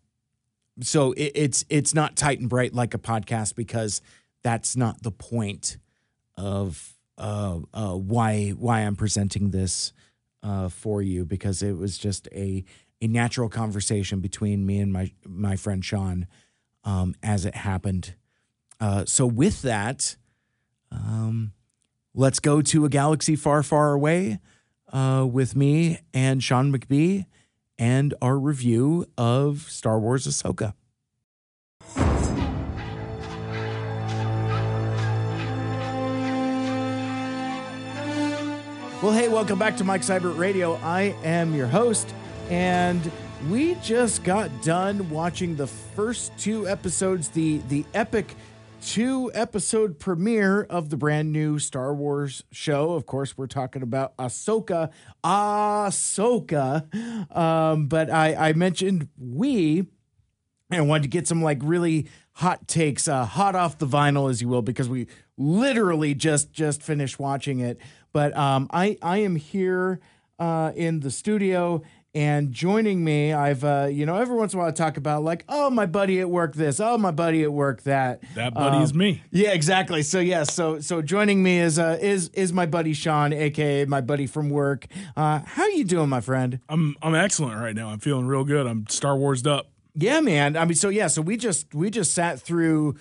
[0.81, 4.01] so it, it's it's not tight and bright like a podcast because
[4.43, 5.77] that's not the point
[6.37, 9.93] of uh, uh, why why I'm presenting this
[10.43, 12.63] uh, for you because it was just a
[13.01, 16.27] a natural conversation between me and my my friend Sean
[16.83, 18.15] um, as it happened.
[18.79, 20.15] Uh, so with that,
[20.91, 21.51] um,
[22.13, 24.39] let's go to a galaxy far, far away
[24.91, 27.25] uh, with me and Sean McBee
[27.79, 30.73] and our review of Star Wars Ahsoka.
[39.01, 40.75] Well, hey, welcome back to Mike Seibert Radio.
[40.83, 42.13] I am your host,
[42.49, 43.09] and
[43.49, 48.35] we just got done watching the first two episodes, the the epic
[48.81, 52.93] two episode premiere of the brand new Star Wars show.
[52.93, 54.89] Of course, we're talking about Ahsoka.
[55.23, 56.85] Ahsoka.
[57.35, 59.87] Um, but I, I mentioned we
[60.71, 64.41] and wanted to get some like really hot takes, uh, hot off the vinyl, as
[64.41, 67.79] you will, because we literally just just finished watching it.
[68.13, 69.99] But um, I I am here
[70.37, 71.81] uh, in the studio.
[72.15, 75.23] And joining me, I've uh, you know every once in a while I talk about
[75.23, 78.77] like oh my buddy at work this oh my buddy at work that That buddy
[78.83, 79.21] is Um, me.
[79.31, 83.31] yeah exactly so yeah so so joining me is uh is is my buddy Sean
[83.31, 87.75] aka my buddy from work uh how you doing my friend I'm I'm excellent right
[87.75, 87.89] now.
[87.89, 88.65] I'm feeling real good.
[88.65, 89.69] I'm Star Warsed up.
[89.93, 90.57] Yeah, man.
[90.57, 92.95] I mean, so yeah, so we just we just sat through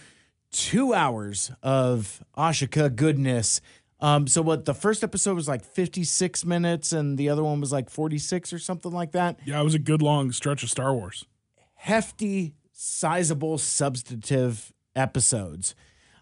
[0.52, 3.60] two hours of Ahsoka goodness.
[4.00, 7.72] Um, so what the first episode was like 56 minutes and the other one was
[7.72, 9.38] like 46 or something like that.
[9.44, 11.26] Yeah, it was a good long stretch of Star Wars.
[11.74, 15.74] Hefty, sizable, substantive episodes.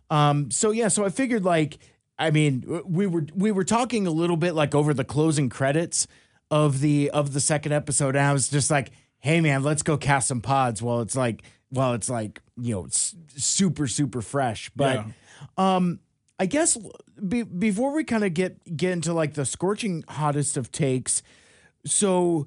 [0.08, 1.78] Um, so yeah, so I figured like,
[2.18, 6.06] I mean, we were we were talking a little bit like over the closing credits
[6.50, 9.98] of the of the second episode, and I was just like, hey man, let's go
[9.98, 10.80] cast some pods.
[10.80, 15.04] Well, it's like, well, it's like you know, it's super super fresh, but.
[15.58, 16.00] Um,
[16.38, 16.76] I guess
[17.26, 21.22] be, before we kind of get get into like the scorching hottest of takes,
[21.84, 22.46] so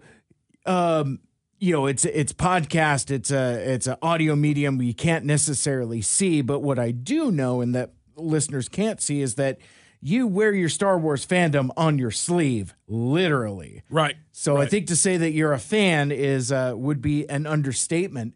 [0.65, 1.19] um,
[1.59, 6.41] you know, it's it's podcast, it's a it's an audio medium we can't necessarily see,
[6.41, 9.59] but what I do know and that listeners can't see is that
[10.01, 13.83] you wear your Star Wars fandom on your sleeve, literally.
[13.89, 14.15] Right.
[14.31, 18.35] So I think to say that you're a fan is uh, would be an understatement.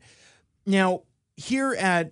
[0.66, 1.04] Now,
[1.38, 2.12] here at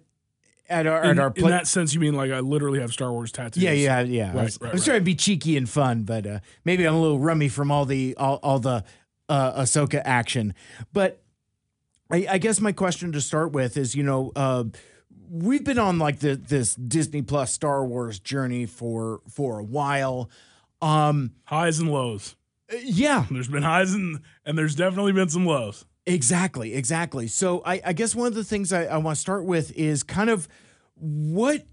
[0.71, 3.11] at our in, at our in that sense, you mean like I literally have Star
[3.11, 3.61] Wars tattoos?
[3.61, 4.31] yeah, yeah, yeah.
[4.31, 4.85] I Right, was, right, I was right.
[4.93, 7.85] trying to be cheeky and fun, but uh, maybe I'm a little rummy from all
[7.85, 8.83] the all, all the
[9.29, 10.53] uh, Ahsoka action.
[10.93, 11.21] But
[12.11, 14.63] I, I guess my question to start with is, you know, uh,
[15.29, 20.29] we've been on like the this Disney Plus Star Wars journey for for a while.
[20.81, 22.35] Um, Highs and lows.
[22.83, 25.85] yeah, There's been highs and and there's definitely been some lows.
[26.05, 27.27] Exactly, exactly.
[27.27, 30.03] So I, I guess one of the things I, I want to start with is
[30.03, 30.47] kind of
[30.95, 31.65] what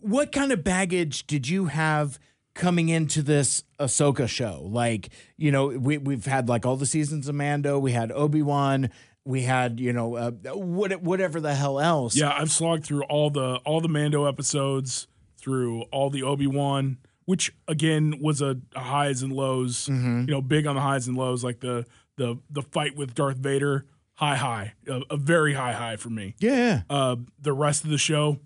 [0.00, 2.18] what kind of baggage did you have
[2.54, 4.62] coming into this Ahsoka show?
[4.64, 8.42] Like, you know, we we've had like all the seasons of Mando, we had Obi
[8.42, 8.90] Wan,
[9.24, 12.16] we had you know uh, what whatever the hell else.
[12.16, 15.06] Yeah, I've slogged through all the all the Mando episodes,
[15.38, 19.86] through all the Obi Wan, which again was a, a highs and lows.
[19.86, 20.20] Mm-hmm.
[20.22, 23.38] You know, big on the highs and lows, like the the the fight with Darth
[23.38, 26.34] Vader, high high, a, a very high high for me.
[26.38, 28.38] yeah, Uh, the rest of the show,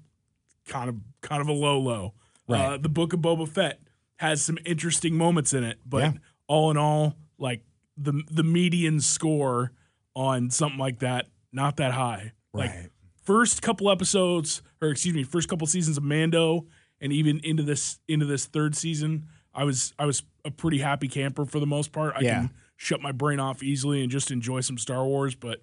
[0.67, 2.15] kind of kind of a low low.
[2.49, 2.83] Uh, Right.
[2.83, 3.81] the Book of Boba Fett
[4.17, 6.13] has some interesting moments in it, but Yeah.
[6.47, 7.65] all in all, like
[7.97, 9.73] the the median score
[10.15, 12.33] on something like that, not that high.
[12.53, 12.89] Like right.
[13.25, 16.67] first couple episodes, or excuse me, first couple seasons of Mando,
[17.01, 21.09] and even into this into this third season, I was I was a pretty happy
[21.09, 22.15] camper for the most part.
[22.17, 22.35] I Yeah.
[22.43, 25.35] can shut my brain off easily and just enjoy some Star Wars.
[25.35, 25.63] But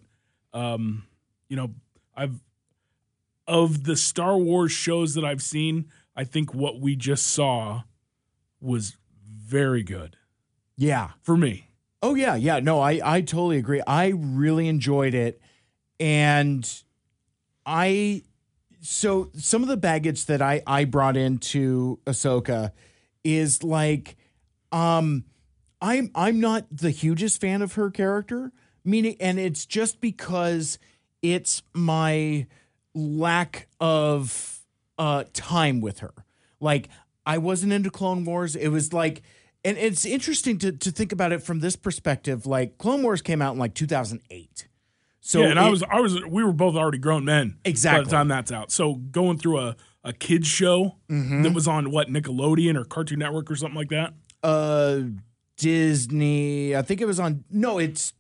[0.54, 1.06] um,
[1.50, 1.72] you know,
[2.16, 2.40] I've
[3.48, 7.84] of the Star Wars shows that I've seen, I think what we just saw
[8.62, 8.96] was
[9.26, 10.16] very good
[10.78, 11.12] Yeah.
[11.22, 11.68] for me.
[12.02, 12.60] Oh yeah, yeah.
[12.60, 13.82] No, I I totally agree.
[13.88, 15.42] I really enjoyed it,
[16.02, 16.70] and
[17.66, 18.24] I
[18.82, 22.74] so some of the baggage that I I brought into Ahsoka
[23.24, 24.18] is like,
[24.74, 25.24] um,
[25.84, 28.52] I'm I'm not the hugest fan of her character.
[28.86, 30.80] Meaning, and it's just because
[31.22, 32.48] it's my
[32.96, 34.62] lack of
[34.98, 36.14] uh time with her.
[36.60, 36.90] Like
[37.26, 38.56] I wasn't into Clone Wars.
[38.56, 39.22] It was like
[39.66, 42.46] and it's interesting to to think about it from this perspective.
[42.46, 44.68] Like Clone Wars came out in like 2008.
[45.22, 48.06] So yeah, and I was I was we were both already grown men by Exactly.
[48.06, 48.72] the time that's out.
[48.72, 51.44] So going through a a kids show Mm-hmm.
[51.44, 54.14] that was on what Nickelodeon or Cartoon Network or something like that.
[54.44, 55.00] uh
[55.58, 56.76] Disney.
[56.76, 57.44] I think it was on.
[57.50, 58.14] No, it's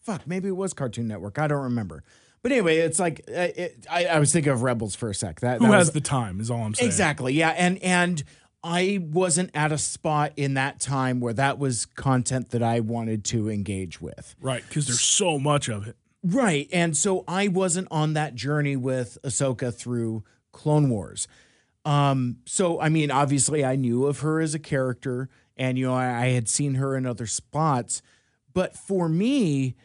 [0.00, 0.26] fuck.
[0.26, 1.38] Maybe it was Cartoon Network.
[1.38, 2.02] I don't remember.
[2.42, 5.40] But anyway, it's like uh, it, I, I was thinking of Rebels for a sec.
[5.40, 6.88] That Who that has was- the time is all I'm saying.
[6.88, 8.22] exactly yeah, and and
[8.64, 13.24] I wasn't at a spot in that time where that was content that I wanted
[13.26, 14.34] to engage with.
[14.40, 15.96] Right, because there's so much of it.
[16.24, 16.68] Right.
[16.72, 21.26] And so I wasn't on that journey with Ahsoka through Clone Wars.
[21.84, 25.94] Um, so I mean, obviously I knew of her as a character and you know,
[25.94, 28.02] I, I had seen her in other spots.
[28.52, 29.76] But for me,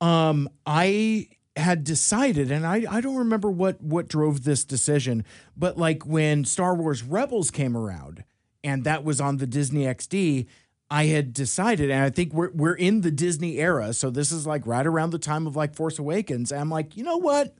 [0.00, 5.24] um, I had decided, and I, I don't remember what what drove this decision,
[5.56, 8.24] but like when Star Wars Rebels came around
[8.62, 10.46] and that was on the Disney XD,
[10.90, 14.46] I had decided, and I think we're we're in the Disney era, so this is
[14.46, 16.50] like right around the time of like Force Awakens.
[16.52, 17.54] I'm like, you know what?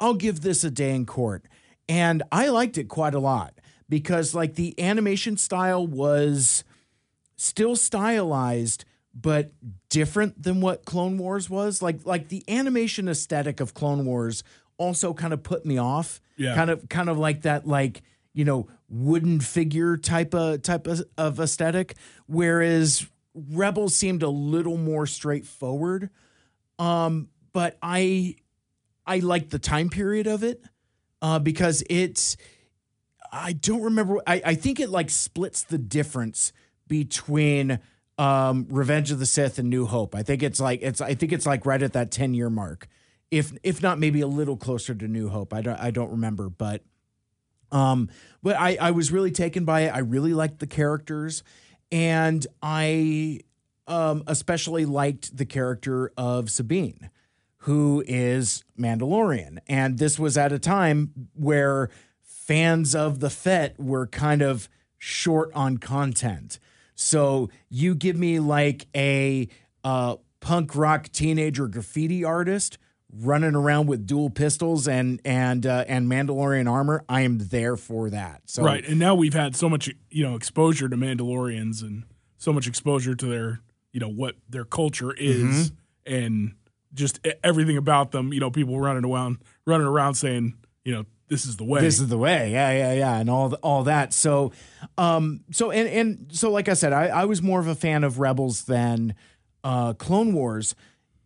[0.00, 1.46] I'll give this a day in court.
[1.88, 6.64] And I liked it quite a lot because like the animation style was
[7.36, 9.52] still stylized but
[9.88, 11.80] different than what Clone Wars was.
[11.80, 14.42] Like like the animation aesthetic of Clone Wars
[14.76, 16.20] also kind of put me off.
[16.36, 16.54] Yeah.
[16.54, 21.02] Kind of kind of like that like, you know, wooden figure type of type of,
[21.16, 21.94] of aesthetic
[22.26, 26.10] whereas Rebels seemed a little more straightforward.
[26.78, 28.36] Um but I
[29.06, 30.62] I like the time period of it
[31.22, 32.36] uh, because it's
[33.32, 34.20] I don't remember.
[34.26, 36.52] I, I think it like splits the difference
[36.86, 37.78] between
[38.18, 40.14] um, Revenge of the Sith and New Hope.
[40.14, 42.88] I think it's like it's I think it's like right at that ten year mark,
[43.30, 45.52] if if not maybe a little closer to New Hope.
[45.52, 46.82] I don't I don't remember, but
[47.72, 48.08] um,
[48.42, 49.88] but I I was really taken by it.
[49.94, 51.42] I really liked the characters,
[51.90, 53.40] and I
[53.86, 57.10] um especially liked the character of Sabine
[57.64, 59.56] who is Mandalorian.
[59.66, 61.88] And this was at a time where
[62.20, 64.68] fans of the Fett were kind of
[64.98, 66.58] short on content.
[66.94, 69.48] So you give me like a
[69.82, 72.78] uh, punk rock teenager graffiti artist
[73.16, 78.10] running around with dual pistols and and uh, and Mandalorian armor, I am there for
[78.10, 78.42] that.
[78.46, 82.04] So Right, and now we've had so much you know exposure to Mandalorians and
[82.38, 83.60] so much exposure to their
[83.92, 86.14] you know what their culture is Mm-hmm.
[86.14, 86.54] and
[86.92, 88.32] just everything about them.
[88.32, 90.54] You know, people running around running around saying
[90.84, 91.80] you know this is the way.
[91.80, 92.52] this is the way.
[92.52, 94.12] Yeah yeah yeah and all all that.
[94.12, 94.52] So
[94.98, 98.04] um so and and so like i said i i was more of a fan
[98.04, 99.14] of rebels than
[99.62, 100.74] uh clone wars.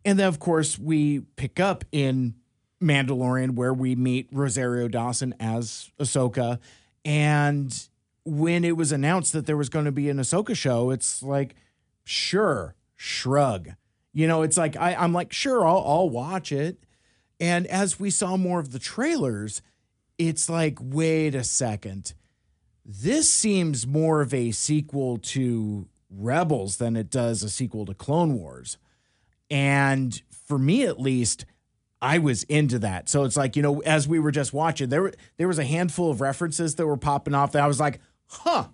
[0.05, 2.35] And then of course we pick up in
[2.81, 6.59] mandalorian where we meet rosario dawson as ahsoka.
[7.03, 7.87] And
[8.23, 11.55] when it was announced that there was going to be an ahsoka show it's like
[12.05, 13.71] sure shrug.
[14.13, 16.83] You know it's like I, i'm like sure I'll, I'll watch it.
[17.41, 19.61] And as we saw more of the trailers
[20.19, 22.13] it's like, wait a second.
[22.85, 28.33] This seems more of a sequel to Rebels than it does a sequel to Clone
[28.33, 28.77] Wars.
[29.49, 31.45] And for me at least,
[32.01, 33.09] I was into that.
[33.09, 35.65] So it's like, you know, as we were just watching, there were there was a
[35.65, 38.67] handful of references that were popping off that I was like, huh.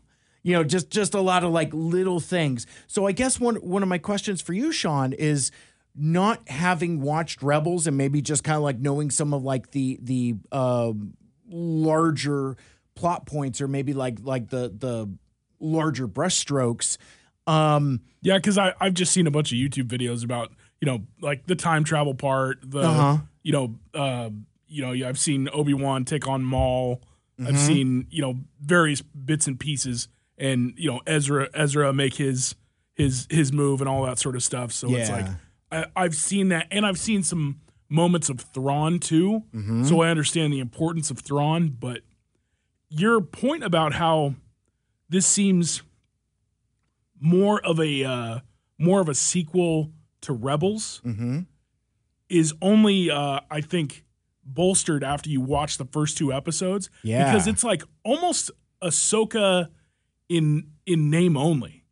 [0.43, 2.67] You know, just just a lot of like little things.
[2.87, 5.51] So I guess one one of my questions for you, Sean, is
[5.95, 9.97] not having watched Rebels and maybe just kind of like knowing some of like the
[10.01, 11.15] the um
[11.49, 12.55] larger
[12.95, 15.09] plot points or maybe like like the the
[15.59, 16.97] larger brushstrokes.
[17.47, 21.01] Um Yeah, because I I've just seen a bunch of YouTube videos about you know
[21.21, 23.17] like the time travel part, the Uh-huh.
[23.43, 24.29] you know uh,
[24.67, 27.01] you know I've seen Obi Wan take on Maul.
[27.39, 27.47] Mm-hmm.
[27.47, 32.55] I've seen you know various bits and pieces, and you know Ezra Ezra make his
[32.95, 34.71] his his move and all that sort of stuff.
[34.71, 35.25] So it's like
[35.71, 39.43] I, I've seen that, and I've seen some moments of Thrawn too.
[39.83, 42.01] So I understand the importance of Thrawn, but
[42.89, 44.35] your point about how
[45.09, 45.81] this seems
[47.19, 48.39] more of a uh,
[48.77, 51.39] more of a sequel to Rebels Mm-hmm.
[52.29, 54.03] is only uh, I think
[54.43, 56.89] bolstered after you watch the first two episodes.
[57.03, 57.25] Yeah.
[57.31, 59.69] Because it's like almost Ahsoka
[60.29, 61.83] in in name only.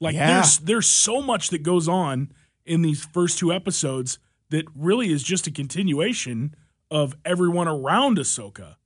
[0.00, 0.34] Like Yeah.
[0.34, 2.32] there's there's so much that goes on
[2.64, 4.18] in these first two episodes
[4.52, 6.54] that really is just a continuation
[6.90, 8.76] of everyone around Ahsoka.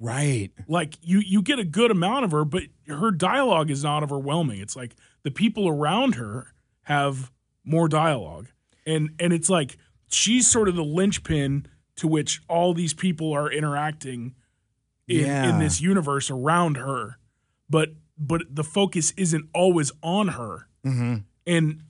[0.00, 0.50] Right.
[0.68, 4.60] Like you you get a good amount of her, but her dialogue is not overwhelming.
[4.60, 4.94] It's like
[5.24, 7.32] the people around her have
[7.64, 8.48] more dialogue.
[8.86, 9.76] And and it's like
[10.08, 11.66] she's sort of the linchpin
[11.96, 14.36] to which all these people are interacting
[15.08, 15.50] in, Yeah.
[15.50, 17.18] in this universe around her.
[17.68, 20.68] But but the focus isn't always on her.
[20.86, 21.16] Mm-hmm.
[21.46, 21.82] And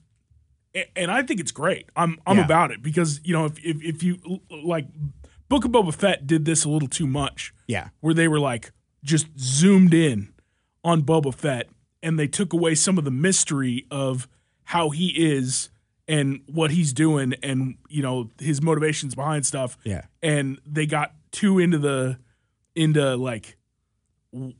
[0.95, 1.89] and I think it's great.
[1.95, 2.45] I'm I'm Yeah.
[2.45, 4.17] about it because you know if, if if you
[4.63, 4.87] like
[5.49, 7.89] Book of Boba Fett did this a little too much Yeah.
[8.01, 8.71] where they were like
[9.03, 10.33] just zoomed in
[10.83, 11.67] on Boba Fett
[12.03, 14.27] and they took away some of the mystery of
[14.65, 15.69] how he is
[16.07, 20.03] and what he's doing and you know his motivations behind stuff Yeah.
[20.21, 22.17] and they got too into the
[22.75, 23.57] into like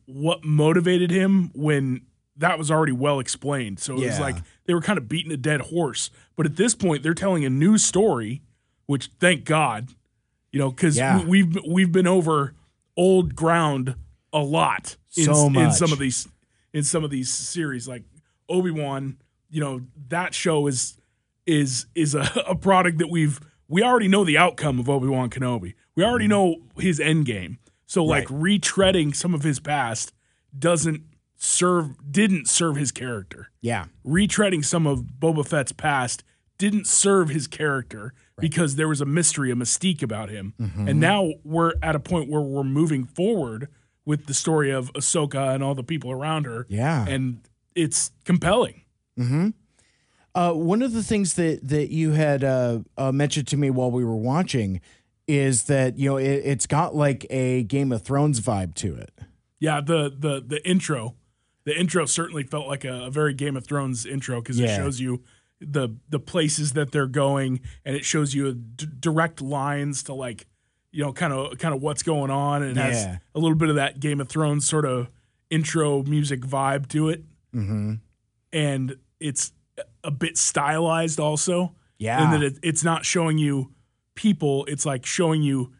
[0.05, 2.01] what motivated him when
[2.37, 4.37] that was already well explained so it was like
[4.69, 7.49] they were kind of beating a dead horse but at this point they're telling a
[7.49, 8.43] new story
[8.85, 9.89] which thank god
[10.51, 11.25] you know because Yeah.
[11.25, 12.53] we've we've been over
[12.95, 13.95] old ground
[14.31, 16.27] a lot in, So in some of these
[16.73, 18.03] in some of these series like
[18.47, 19.17] obi-wan
[19.49, 20.99] you know that show is
[21.47, 25.75] is is a, a product that we've we already know the outcome of Obi-Wan Kenobi.
[25.95, 26.31] We already mm-hmm.
[26.31, 27.59] know his end game.
[27.85, 30.13] So like retreading some of his past
[30.57, 31.03] doesn't
[31.39, 33.49] serve didn't serve his character.
[33.61, 33.85] Yeah.
[34.05, 36.23] Retreading some of Boba Fett's past
[36.57, 40.53] didn't serve his character because there was a mystery, a mystique about him.
[40.59, 43.69] And now we're at a point where we're moving forward
[44.05, 46.65] with the story of Ahsoka and all the people around her.
[46.69, 47.05] Yeah.
[47.07, 47.39] And
[47.75, 48.81] it's compelling.
[50.35, 53.91] Uh, one of the things that that you had uh, uh, mentioned to me while
[53.91, 54.79] we were watching
[55.27, 59.11] is that you know it, it's got like a Game of Thrones vibe to it.
[59.59, 61.15] Yeah, the the the intro,
[61.69, 64.73] the intro certainly felt like a, a very Game of Thrones intro because Yeah.
[64.73, 65.23] it shows you
[65.61, 70.47] the the places that they're going and it shows you d- direct lines to like
[70.91, 73.05] you know kind of kind of what's going on and it has
[73.35, 75.09] a little bit of that Game of Thrones sort of
[75.49, 77.23] intro music vibe to it
[77.55, 77.95] Mm-hmm.
[78.53, 79.51] and it's
[80.03, 82.23] a bit stylized also Yeah.
[82.23, 83.73] and that it, it's not showing you
[84.15, 85.71] people it's like showing you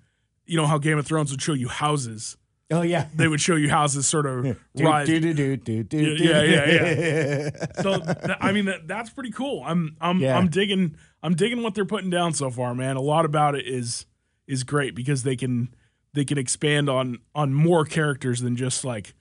[0.45, 2.37] you know how Game of Thrones would show you houses
[2.71, 3.07] oh yeah.
[3.15, 6.51] they would show you houses sort of rise do, do, do, do, Yeah, do.
[6.51, 7.49] yeah,
[7.81, 8.01] so
[8.39, 9.63] I mean that, that's pretty cool.
[9.65, 10.37] I'm I'm Yeah.
[10.37, 12.95] I'm digging I'm digging what they're putting down so far, man.
[12.95, 14.05] A lot about it is
[14.47, 15.73] is great because they can
[16.13, 19.13] they can expand on on more characters than just like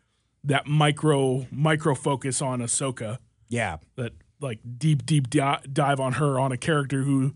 [0.45, 3.19] that micro micro focus on Ahsoka.
[3.49, 3.79] yeah.
[3.97, 7.35] That like deep deep di- dive on her on a character who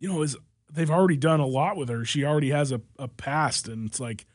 [0.00, 0.36] you know is
[0.72, 2.04] they've already done a lot with her.
[2.04, 4.26] She already has a, a past, and it's like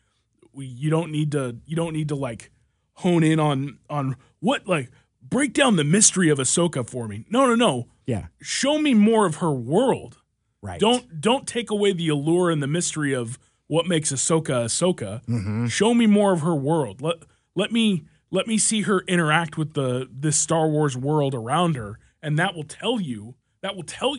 [0.66, 2.52] you don't need to you don't need to like
[2.94, 4.92] hone in on on what like
[5.22, 7.26] break down the mystery of Ahsoka for me.
[7.30, 7.88] No, no, no.
[8.06, 8.28] Yeah.
[8.42, 10.18] Show me more of her world.
[10.62, 10.80] Right.
[10.80, 13.38] Don't don't take away the allure and the mystery of
[13.68, 15.24] what makes Ahsoka Ahsoka.
[15.26, 15.68] Mm-hmm.
[15.68, 17.02] Show me more of her world.
[17.02, 17.18] Let
[17.56, 22.00] let me let me see her interact with the this Star Wars world around her,
[22.22, 24.16] and that will tell you that will tell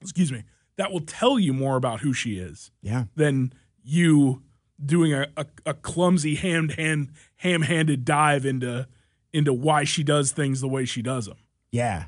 [0.00, 0.42] excuse me
[0.76, 3.04] that will tell you more about who she is Yeah.
[3.14, 3.52] than
[3.82, 4.42] you
[4.84, 8.86] doing a, a, a clumsy hand hand ham handed dive into
[9.32, 11.36] into why she does things the way she does them.
[11.70, 12.04] Yeah.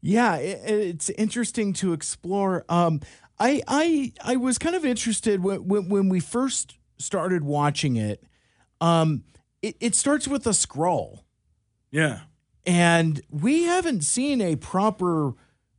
[0.00, 2.64] Yeah, it, it's interesting to explore.
[2.68, 3.00] Um,
[3.38, 8.22] I I I was kind of interested when when, when we first started watching it.
[8.80, 9.24] Um,
[9.62, 11.24] it, it starts with a scroll,
[11.90, 12.20] Yeah.
[12.66, 15.32] and we haven't seen a proper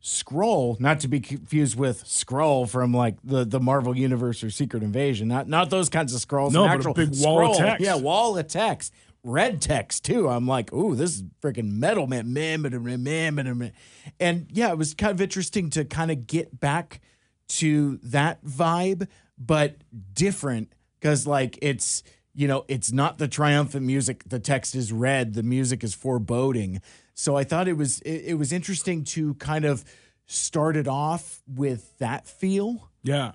[0.05, 0.77] scroll.
[0.79, 5.27] Not to be confused with scroll from like the the Marvel Universe or Secret Invasion.
[5.27, 6.53] Not not those kinds of scrolls.
[6.53, 7.83] No, but a big wall of text.
[7.83, 8.93] Yeah, wall of text.
[9.23, 10.29] Red text too.
[10.29, 12.31] I'm like, ooh, this is freaking metal, man.
[12.31, 13.71] Man, man, man, man, man, man.
[14.19, 17.01] And yeah, it was kind of interesting to kind of get back
[17.47, 19.77] to that vibe, but
[20.13, 22.03] different because like it's
[22.35, 24.23] you know it's not the triumphant music.
[24.27, 25.33] The text is red.
[25.33, 26.81] The music is foreboding.
[27.15, 29.83] So I thought it was it, it was interesting to kind of
[30.27, 32.89] start it off with that feel.
[33.03, 33.31] Yeah.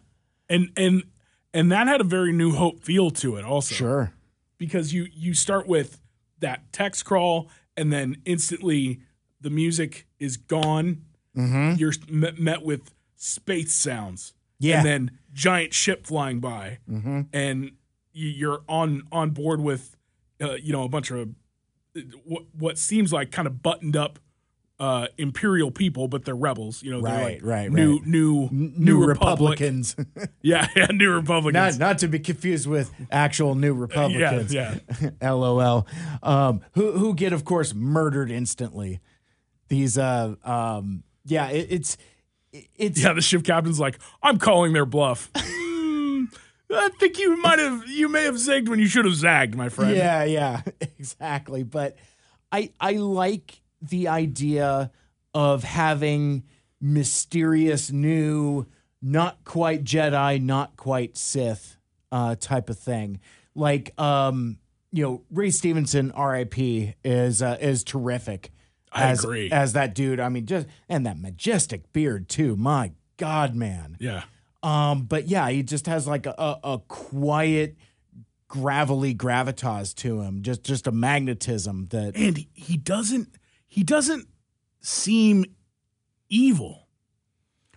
[0.48, 1.02] And and
[1.52, 3.74] and that had a very new hope feel to it also.
[3.74, 4.12] Sure.
[4.58, 6.00] because you you start with
[6.40, 9.00] that text crawl and then instantly
[9.40, 11.02] the music is gone.
[11.36, 11.78] Mm-hmm.
[11.78, 14.78] You're met, met with space sounds Yeah.
[14.78, 17.20] and then giant ship flying by, Mm-hmm.
[17.32, 17.72] and
[18.12, 19.96] you- you're on on board with,
[20.42, 21.28] uh, you know, a bunch of
[22.24, 24.18] what what seems like kind of buttoned up.
[24.78, 26.82] Uh, imperial people, but they're rebels.
[26.82, 28.06] You know, they're Right, like right, new, right.
[28.06, 29.60] new, new, New republic.
[29.60, 29.94] Republicans,
[30.42, 31.78] Yeah, yeah, new Republicans.
[31.78, 34.54] not to be confused with actual New Republicans.
[34.54, 34.76] yeah.
[35.22, 35.86] LOL.
[36.22, 39.00] Um, who who get of course murdered instantly.
[39.68, 41.98] These uh um yeah it, it's
[42.74, 45.30] it's Yeah, the ship captain's like, I'm calling their bluff.
[46.72, 49.68] I think you might have, you may have zigged when you should have zagged, my
[49.68, 49.96] friend.
[49.96, 51.62] Yeah, yeah, exactly.
[51.62, 51.96] But
[52.52, 54.90] I I like the idea
[55.34, 56.44] of having
[56.80, 58.66] mysterious new,
[59.02, 61.76] not quite Jedi, not quite Sith
[62.12, 63.20] uh, type of thing.
[63.54, 64.58] Like um,
[64.92, 66.94] you know, Ray Stevenson, R.I.P.
[67.04, 68.50] is uh, is terrific.
[68.92, 69.50] I as, agree.
[69.50, 72.56] As that dude, I mean, just and that majestic beard too.
[72.56, 73.96] My God, man.
[74.00, 74.24] Yeah.
[74.62, 77.76] Um, but yeah, he just has like a, a, quiet,
[78.48, 80.42] gravelly gravitas to him.
[80.42, 83.28] Just just a magnetism that And he, he doesn't,
[83.66, 84.28] he doesn't
[84.80, 85.44] seem
[86.28, 86.88] evil.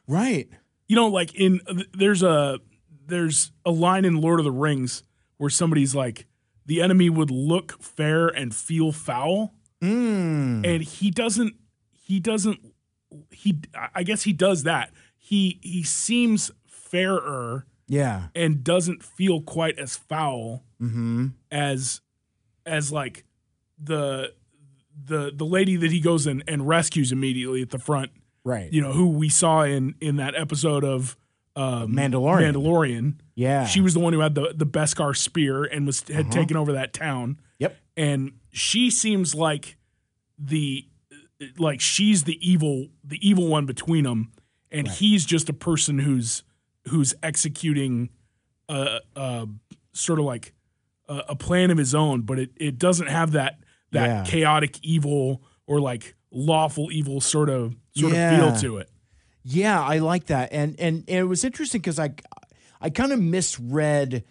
[0.08, 0.50] right.
[0.90, 1.62] You know, like in,
[1.94, 2.60] there's a,
[3.06, 5.04] there's a line in Lord of the Rings
[5.38, 6.28] where somebody's like,
[6.66, 9.54] the enemy would look fair and feel foul.
[9.82, 10.66] Mm.
[10.66, 11.56] and he doesn't
[11.92, 12.58] he doesn't
[13.32, 13.60] he
[13.94, 16.52] i guess he does that he he seems
[16.94, 18.28] fairer Yeah.
[18.36, 21.28] and doesn't feel quite as foul Mm-hmm.
[21.52, 22.02] as
[22.66, 23.24] as like
[23.82, 24.34] the
[25.06, 28.12] the the lady that he goes and, and rescues immediately at the front
[28.46, 28.72] Right.
[28.74, 31.16] you know who we saw in in that episode of
[31.56, 32.52] um Mandalorian.
[32.54, 33.66] mandalorian yeah.
[33.66, 36.32] she was the one who had the the beskar spear and was had Uh-huh.
[36.32, 37.78] taken over that town Yep.
[37.96, 39.78] and she seems like
[40.38, 40.86] the
[41.58, 44.32] like she's the evil the evil one between them
[44.72, 44.98] and Right.
[44.98, 46.44] he's just a person who's
[46.90, 48.10] who's executing
[48.70, 49.48] a, a
[49.94, 50.54] sort of like
[51.08, 53.60] a, a plan of his own but it, it doesn't have that
[53.92, 54.24] that Yeah.
[54.26, 58.32] chaotic evil or like lawful evil sort of sort Yeah.
[58.48, 58.90] of feel to it
[59.44, 62.14] Yeah, I like that, and and, and it was interesting because I
[62.82, 64.24] I kind of misread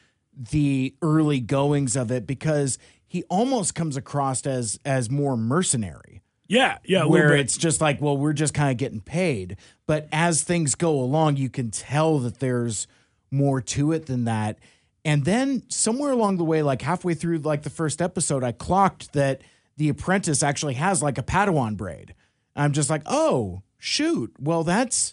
[0.50, 6.22] the early goings of it because he almost comes across as as more mercenary.
[6.48, 9.56] yeah yeah where it's just like, well, we're just kind of getting paid.
[9.92, 12.86] But as things go along, you can tell that there's
[13.30, 14.58] more to it than that.
[15.04, 19.12] And then somewhere along the way, like halfway through like the first episode, I clocked
[19.12, 19.42] that
[19.76, 22.14] the apprentice actually has like a Padawan braid.
[22.56, 24.32] I'm just like, oh, shoot.
[24.40, 25.12] Well, that's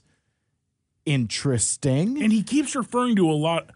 [1.05, 2.23] interesting.
[2.23, 3.71] and he keeps referring to a lot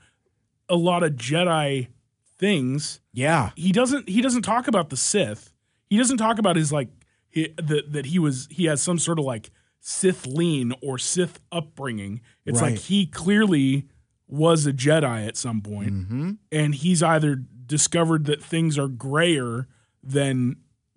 [0.70, 1.90] a lot of jedi
[2.38, 3.50] things yeah.
[3.58, 5.52] he doesn't he doesn't talk about the Sith.
[5.90, 6.88] He doesn't talk about his like
[7.30, 9.52] he, that that he was he has some sort of like
[9.86, 12.22] Sith lean or Sith upbringing.
[12.46, 12.72] It's Right.
[12.72, 13.88] like he clearly
[14.28, 16.32] was a Jedi at some point, Mm-hmm.
[16.54, 19.68] and he's either discovered that things are grayer
[20.02, 20.56] than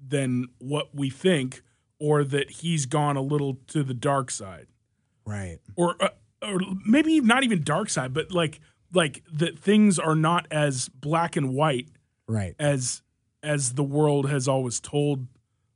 [0.09, 1.63] than what we think,
[1.99, 4.69] or that he's gone a little to the dark side,
[5.27, 5.59] Right.
[5.75, 6.11] or uh,
[6.43, 8.61] or maybe not even dark side, but like
[8.95, 11.89] like that things are not as black and white
[12.29, 12.55] Right.
[12.61, 13.03] as
[13.43, 15.27] as the world has always told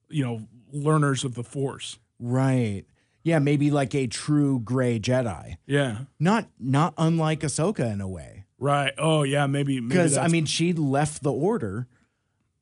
[0.08, 2.84] you know learners of the force Right.
[3.22, 5.56] Yeah, maybe like a true gray Jedi.
[5.66, 8.44] yeah Not not unlike Ahsoka in a way.
[8.58, 11.86] right oh yeah maybe because I mean she left the order,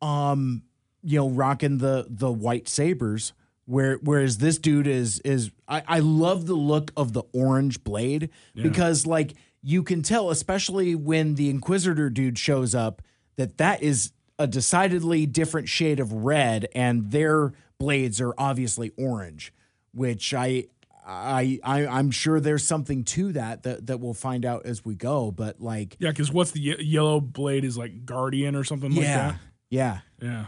[0.01, 0.63] um,
[1.03, 3.33] you know, rocking the the white sabers.
[3.67, 8.31] Where whereas this dude is is I, I love the look of the orange blade
[8.55, 13.03] because like you can tell, especially when the Inquisitor dude shows up,
[13.37, 19.53] that that is a decidedly different shade of red, and their blades are obviously orange,
[19.93, 20.67] which I.
[21.11, 24.95] I, I I'm sure there's something to that that that we'll find out as we
[24.95, 28.93] go, but like yeah because what's the ye- yellow blade is like guardian or something
[28.93, 30.47] yeah, like that yeah yeah.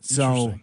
[0.00, 0.54] So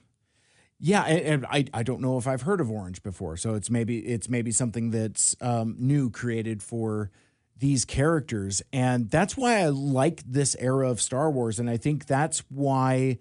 [0.80, 3.70] yeah, and, and I I don't know if I've heard of orange before, so it's
[3.70, 7.10] maybe it's maybe something that's um, new created for
[7.58, 12.06] these characters, and that's why I like this era of Star Wars, and I think
[12.06, 13.20] that's why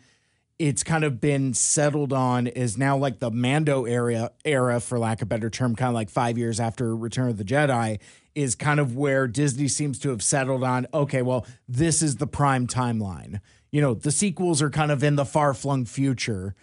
[0.62, 5.20] it's kind of been settled on is now like the Mando era era for lack
[5.20, 7.98] of a better term, kind of like five years after Return of the Jedi
[8.36, 10.86] is kind of where Disney seems to have settled on.
[10.94, 13.40] Okay, well, this is the prime timeline.
[13.72, 16.54] You know, the sequels are kind of in the far flung future,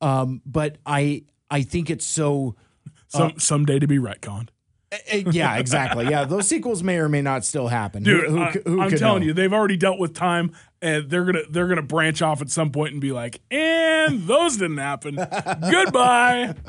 [0.00, 2.56] um, but I I think it's so.
[3.06, 4.48] some someday to be retconned
[4.90, 6.06] eh, yeah, exactly.
[6.08, 8.02] Yeah, those sequels may or may not still happen.
[8.02, 9.26] dude Who- who who i'm telling know?
[9.28, 10.52] you they've already dealt with time
[10.84, 14.56] and they're gonna they're gonna branch off at some point and be like and those
[14.58, 16.54] didn't happen goodbye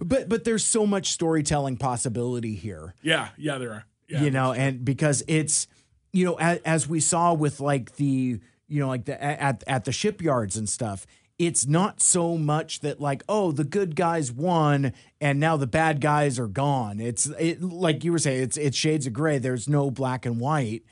[0.00, 2.94] But but there's so much storytelling possibility here.
[3.02, 5.68] yeah yeah there are Yeah, you know, and because it's
[6.12, 9.84] you know as, as we saw with like the you know like the at at
[9.84, 11.06] the shipyards and stuff.
[11.38, 16.00] It's not so much that like oh the good guys won and now the bad
[16.00, 16.98] guys are gone.
[16.98, 19.38] It's it like you were saying it's it's shades of gray.
[19.38, 20.82] There's no black and white.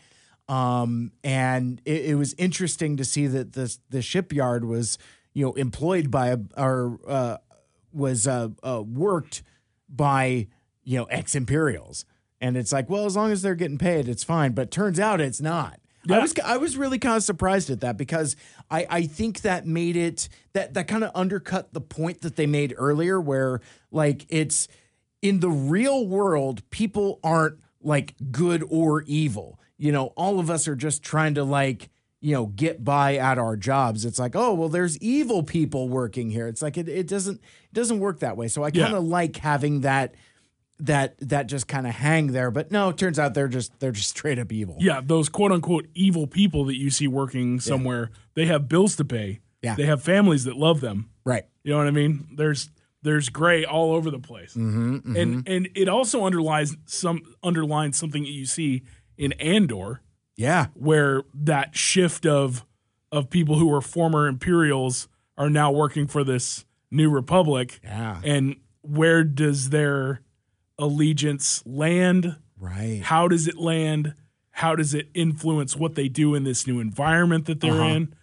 [0.49, 4.99] Um, and it, it was interesting to see that this the shipyard was
[5.32, 7.36] you know employed by a, or uh,
[7.92, 9.42] was uh, uh, worked
[9.88, 10.49] by
[10.82, 12.05] you know ex Imperials,
[12.40, 14.53] and it's like well as long as they're getting paid, it's fine.
[14.53, 15.80] But turns out it's not.
[16.11, 18.36] I was I was really kind of surprised at that because
[18.70, 22.47] I I think that made it that that kind of undercut the point that they
[22.47, 24.68] made earlier where like it's
[25.22, 29.59] in the real world people aren't like good or evil.
[29.76, 33.38] You know, all of us are just trying to like you know get by at
[33.38, 34.04] our jobs.
[34.04, 37.72] It's like, "Oh, well there's evil people working here." It's like it it doesn't it
[37.74, 38.48] doesn't work that way.
[38.48, 40.14] So I kind of like having that
[40.80, 43.92] that that just kind of hang there, but no, it turns out they're just they're
[43.92, 44.76] just straight up evil.
[44.80, 49.04] Yeah, those quote unquote evil people that you see working somewhere, they have bills to
[49.04, 49.40] pay.
[49.62, 49.76] Yeah.
[49.76, 51.10] They have families that love them.
[51.24, 51.44] Right.
[51.62, 52.28] You know what I mean?
[52.36, 52.70] There's
[53.02, 54.54] there's gray all over the place.
[54.54, 58.82] Mm-hmm, And and it also underlies some underlines something that you see
[59.18, 60.00] in Andor
[60.36, 60.66] Yeah.
[60.74, 62.64] where that shift of
[63.12, 65.08] of people who were former Imperials
[65.38, 67.78] are now working for this new republic.
[67.84, 68.20] Yeah.
[68.24, 70.20] And where does their
[70.78, 72.36] allegiance land?
[72.58, 73.00] Right.
[73.02, 74.14] How does it land?
[74.50, 77.84] How does it influence what they do in this new environment that they're Uh-huh.
[77.94, 78.14] in?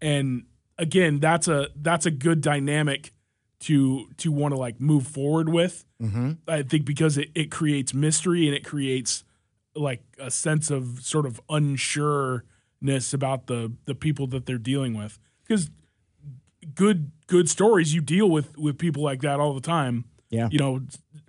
[0.00, 0.44] And
[0.78, 3.12] again, that's a that's a good dynamic
[3.60, 5.84] to to want to like move forward with.
[6.02, 6.32] Mm-hmm.
[6.48, 9.24] I think because it, it creates mystery and it creates
[9.74, 15.18] like a sense of sort of unsureness about the the people that they're dealing with.
[15.46, 15.70] Because
[16.74, 20.04] good good stories, you deal with with people like that all the time.
[20.30, 20.48] Yeah.
[20.50, 20.80] You know,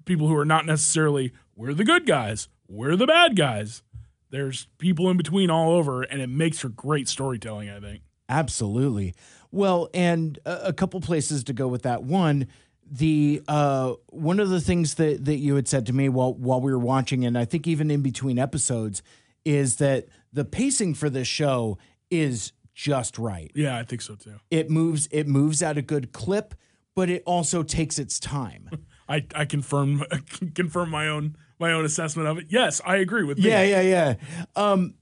[0.05, 3.83] people who are not necessarily we're the good guys, we're the bad guys.
[4.29, 7.69] There's people in between all over, and it makes for great storytelling.
[7.69, 8.03] I think.
[8.29, 9.13] Absolutely.
[9.51, 12.03] Well, and a, a couple places to go with that.
[12.03, 12.47] One,
[12.91, 16.59] the uh, one of the things that that you had said to me while while
[16.59, 19.01] we were watching, and I think even in between episodes,
[19.45, 21.77] is that the pacing for this show
[22.09, 23.49] is just right.
[23.55, 24.35] Yeah, I think so too.
[24.49, 26.53] It moves it moves at a good clip,
[26.93, 28.69] but it also takes its time.
[29.09, 30.03] I, I confirm
[30.55, 32.47] confirm my own my own assessment of it.
[32.49, 33.49] Yes, I agree with me.
[33.49, 34.15] Yeah, yeah, yeah.
[34.57, 34.95] Um,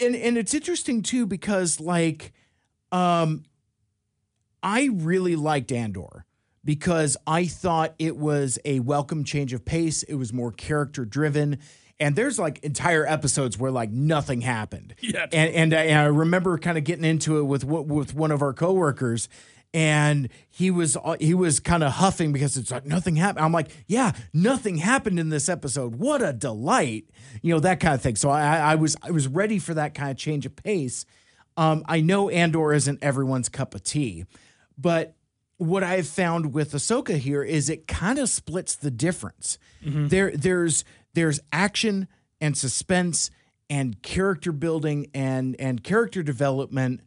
[0.00, 2.32] and and it's interesting too because like,
[2.92, 3.44] um,
[4.62, 6.24] I really liked Andor
[6.64, 10.02] because I thought it was a welcome change of pace.
[10.04, 11.58] It was more character driven.
[12.00, 14.94] And there's like entire episodes where like nothing happened.
[15.02, 15.26] Yeah.
[15.32, 18.42] And and I, and I remember kind of getting into it with with one of
[18.42, 19.28] our coworkers,
[19.72, 23.44] and he was he was kind of huffing because it's like nothing happened.
[23.44, 25.96] I'm like, yeah, nothing happened in this episode.
[25.96, 27.10] What a delight,
[27.42, 28.16] you know that kind of thing.
[28.16, 31.04] So I, I was I was ready for that kind of change of pace.
[31.56, 34.24] Um, I know Andor isn't everyone's cup of tea,
[34.78, 35.14] but
[35.56, 39.58] what I've found with Ahsoka here is it kind of splits the difference.
[39.84, 40.08] Mm-hmm.
[40.08, 40.84] There, there's
[41.14, 42.08] there's action
[42.40, 43.30] and suspense
[43.70, 47.00] and character building and and character development,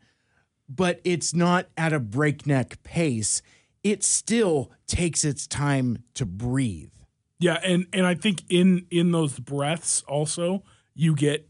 [0.69, 3.41] but it's not at a breakneck pace.
[3.83, 6.91] It still takes its time to breathe.
[7.39, 10.63] Yeah, and and I think in in those breaths also
[10.95, 11.47] you get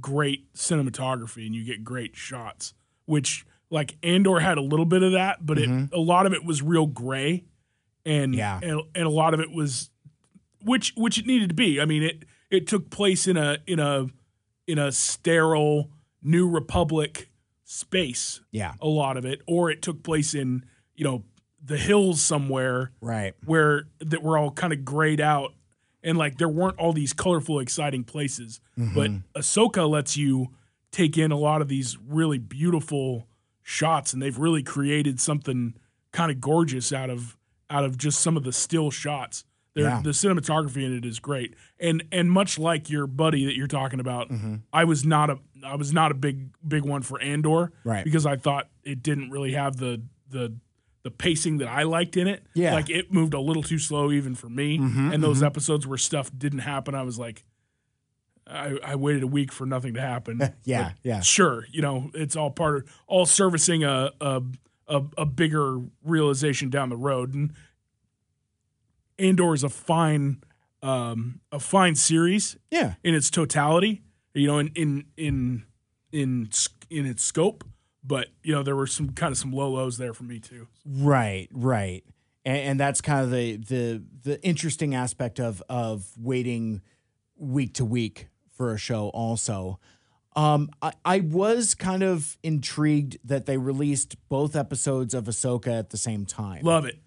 [0.00, 2.74] great cinematography and you get great shots,
[3.06, 5.94] which like Andor had a little bit of that, but it mm-hmm.
[5.94, 7.44] a lot of it was real gray,
[8.04, 8.60] and Yeah.
[8.62, 9.90] and, and a lot of it was
[10.62, 11.80] which which it needed to be.
[11.80, 14.06] I mean it it took place in a in a
[14.66, 15.90] in a sterile
[16.22, 17.28] New Republic
[17.64, 18.74] space, Yeah.
[18.80, 21.24] a lot of it, or it took place in you know
[21.62, 23.34] the hills somewhere Right.
[23.44, 25.54] where that were all kind of grayed out
[26.02, 28.60] and like there weren't all these colorful, exciting places.
[28.76, 29.38] But mm-hmm.
[29.38, 30.48] Ahsoka lets you
[30.92, 33.26] take in a lot of these really beautiful
[33.64, 35.74] shots, and they've really created something
[36.12, 37.36] kind of gorgeous out of
[37.68, 39.44] out of just some of the still shots.
[39.74, 40.00] Yeah.
[40.04, 43.98] The cinematography in it is great, and and much like your buddy that you're talking
[43.98, 44.56] about, mm-hmm.
[44.72, 48.04] I was not a I was not a big big one for Andor, Right.
[48.04, 50.00] Because I thought it didn't really have the
[50.30, 50.54] the
[51.02, 52.46] the pacing that I liked in it.
[52.54, 52.72] Yeah.
[52.74, 54.78] like it moved a little too slow even for me.
[54.78, 55.46] Mm-hmm, and those mm-hmm.
[55.46, 57.44] episodes where stuff didn't happen, I was like,
[58.46, 60.40] I, I waited a week for nothing to happen.
[60.64, 61.20] Yeah, But yeah.
[61.20, 64.42] Sure, you know, it's all part of all servicing a a
[64.86, 67.34] a, a bigger realization down the road.
[67.34, 67.52] And
[69.18, 70.42] Andor is a fine
[70.82, 72.94] um a fine series Yeah.
[73.02, 74.02] in its totality,
[74.34, 75.64] you know, in in in
[76.12, 76.48] in
[76.90, 77.64] in its scope.
[78.06, 80.68] But you know, there were some kind of some low lows there for me too.
[80.84, 82.04] Right, right,
[82.44, 86.82] and, and that's kind of the the the interesting aspect of of waiting
[87.38, 89.78] week to week for a show also.
[90.36, 95.90] Um, I, I was kind of intrigued that they released both episodes of Ahsoka at
[95.90, 96.64] the same time.
[96.64, 96.98] Love it.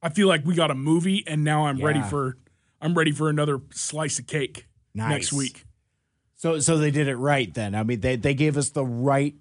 [0.00, 2.36] I feel like we got a movie, and now I'm ready for
[2.80, 5.10] I'm ready for another slice of cake Nice.
[5.10, 5.64] next week.
[6.36, 7.74] So so they did it right then.
[7.74, 9.34] I mean they they gave us the right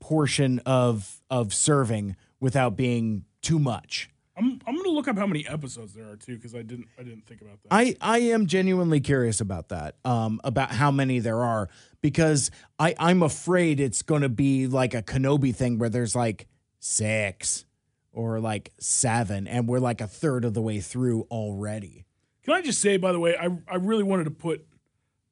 [0.00, 4.10] portion of of serving without being too much.
[4.36, 7.02] I'm I'm gonna look up how many episodes there are too because I didn't I
[7.02, 7.68] didn't think about that.
[7.70, 9.96] I I am genuinely curious about that.
[10.04, 11.68] Um about how many there are
[12.00, 16.46] because I I'm afraid it's going to be like a Kenobi thing where there's like
[16.80, 17.66] 6
[18.12, 22.06] or like 7 and we're like a third of the way through already.
[22.44, 24.66] Can I just say, by the way, I I really wanted to put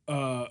[0.09, 0.46] uh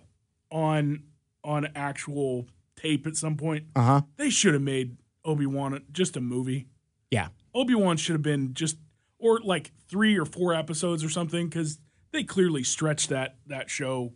[0.52, 1.04] on
[1.44, 3.66] on actual tape at some point.
[3.76, 4.02] Uh-huh.
[4.18, 6.68] They should have made Obi Wan just a movie.
[7.12, 7.30] Yeah.
[7.54, 8.78] Obi Wan should have been just
[9.18, 11.80] or like three or four episodes or something because
[12.12, 14.14] they clearly stretched that that show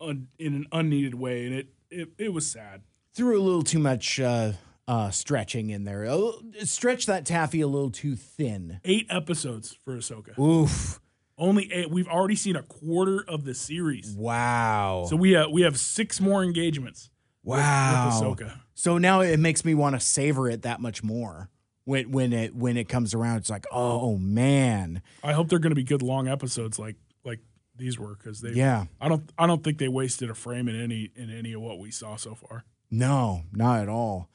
[0.00, 2.82] un, in an unneeded way, and it it, it was sad.
[3.14, 4.52] Threw a little too much uh
[4.88, 6.08] uh stretching in there.
[6.10, 8.80] Little- Stretch that taffy a little too thin.
[8.84, 10.38] Eight episodes for Ahsoka.
[10.38, 11.00] Oof.
[11.36, 11.90] Only eight.
[11.90, 15.06] We've already seen a quarter of the series, Wow.
[15.08, 17.10] so we have we have six more engagements.
[17.42, 18.06] with- wow.
[18.06, 18.60] with Ahsoka.
[18.74, 21.50] So now it makes me want to savor it that much more
[21.84, 23.38] when when it when it comes around.
[23.38, 27.40] It's like, oh man, I hope they're going to be good long episodes like like
[27.76, 28.50] these were because they.
[28.50, 29.30] yeah, I don't.
[29.38, 32.16] I don't think they wasted a frame in any in any of what we saw
[32.16, 32.64] so far.
[32.90, 34.28] no, not at all.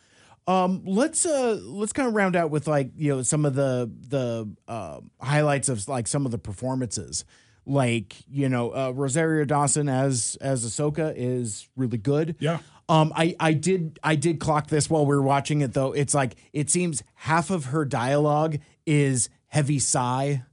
[0.47, 3.91] Um, let's uh let's kind of round out with like you know some of the
[4.08, 7.24] the uh, highlights of like some of the performances.
[7.66, 12.36] Like you know, uh, Rosario Dawson as as Ahsoka is really good.
[12.39, 12.60] Yeah.
[12.90, 15.94] Um, I I did I did clock this while we were watching it though.
[15.94, 20.44] It's like it seems half of her dialogue is heavy sigh.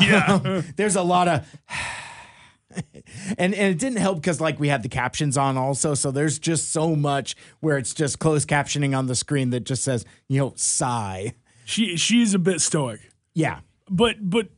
[0.00, 0.62] Yeah.
[0.76, 1.46] There's a lot of
[3.38, 6.38] and and it didn't help because like we had the captions on also, so there's
[6.38, 10.38] just so much where it's just closed captioning on the screen that just says you
[10.38, 11.34] know sigh.
[11.64, 13.00] she she's a bit stoic.
[13.34, 14.50] Yeah, but but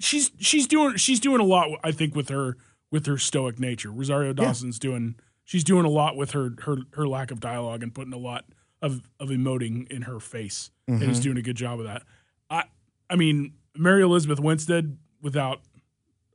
[0.00, 2.56] she's she's doing she's doing a lot I think with her
[2.90, 3.92] with her stoic nature.
[3.92, 5.14] Rosario Dawson's doing
[5.50, 8.44] she's doing a lot with her her her lack of dialogue and putting a lot
[8.80, 12.02] of of emoting in her face and is doing a good job of that.
[12.48, 12.64] I
[13.08, 15.60] I mean Mary Elizabeth Winstead without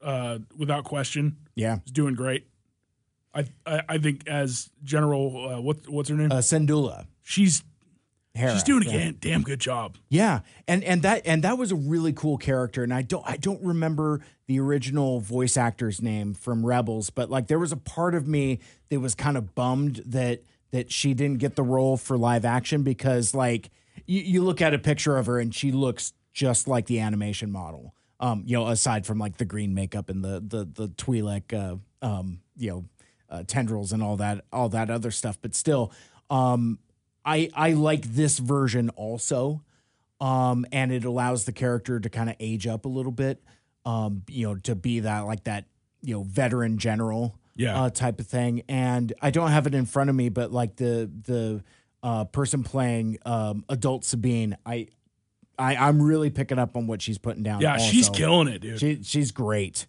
[0.01, 1.77] uh without question yeah.
[1.85, 2.45] is doing great.
[3.33, 6.31] I I, I think as General uh, what what's her name?
[6.31, 7.05] Uh, Syndulla.
[7.23, 7.63] she's
[8.35, 8.97] Hera, she's doing a yeah.
[8.97, 9.97] damn, damn good job.
[10.09, 13.37] Yeah, and and that and that was a really cool character, and I don't I
[13.37, 18.13] don't remember the original voice actor's name from Rebels, but like there was a part
[18.13, 18.59] of me
[18.89, 22.83] that was kind of bummed that that she didn't get the role for live action
[22.83, 23.69] because like
[24.05, 27.51] you, you look at a picture of her and she looks just like the animation
[27.51, 27.95] model.
[28.19, 32.05] Um, you know, aside from like the green makeup and the the the Twi'lek, uh,
[32.05, 32.85] um, you know,
[33.29, 35.91] uh, tendrils and all that all that other stuff, but still,
[36.29, 36.79] um,
[37.25, 39.63] I I like this version also
[40.21, 43.43] um, and it allows the character to kind of age up a little bit,
[43.85, 45.65] um, you know, to be that like that,
[46.01, 47.83] you know, veteran general, Yeah.
[47.83, 48.63] uh, type of thing.
[48.69, 51.63] And I don't have it in front of me, but like the the
[52.01, 54.87] uh, person playing um, adult Sabine, I,
[55.59, 57.59] I I'm really picking up on what she's putting down.
[57.61, 58.79] Yeah, she's killing it, dude.
[58.79, 59.85] She she's great.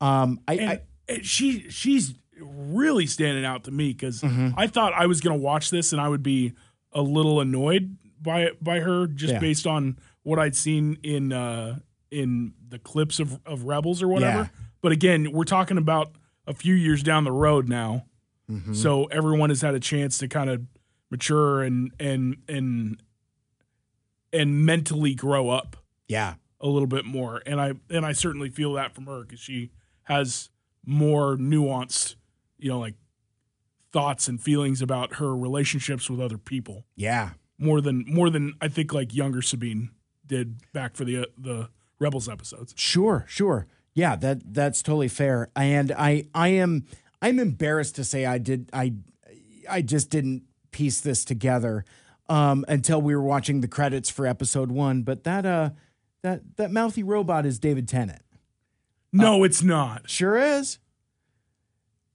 [0.00, 4.50] Um, I, and, I and she she's really standing out to me because Mm-hmm.
[4.58, 6.52] I thought I was gonna watch this and I would be
[6.92, 9.38] a little annoyed by by her just Yeah.
[9.40, 11.78] based on what I'd seen in uh
[12.10, 14.38] in the clips of, of Rebels or whatever.
[14.38, 14.48] Yeah.
[14.80, 16.12] But again, we're talking about
[16.46, 18.04] a few years down the road now,
[18.50, 18.72] Mm-hmm.
[18.74, 20.62] so everyone has had a chance to kind of
[21.10, 23.02] mature and and and
[24.32, 25.76] and mentally grow up
[26.06, 29.40] yeah a little bit more and i and i certainly feel that from her because
[29.40, 29.70] she
[30.04, 30.50] has
[30.84, 32.16] more nuanced
[32.58, 32.94] you know like
[33.92, 38.68] thoughts and feelings about her relationships with other people yeah more than more than i
[38.68, 39.90] think like younger sabine
[40.26, 43.66] did back for the uh, the rebels episodes Sure, sure.
[43.94, 45.48] Yeah, that that's totally fair.
[45.56, 46.84] And I I am
[47.20, 48.92] I'm embarrassed to say I did I
[49.68, 51.84] I just didn't piece this together
[52.28, 55.70] um until we were watching the credits for episode 1, but that uh
[56.22, 58.22] that that mouthy robot is David Tennant.
[59.12, 60.78] no it's not Sure is.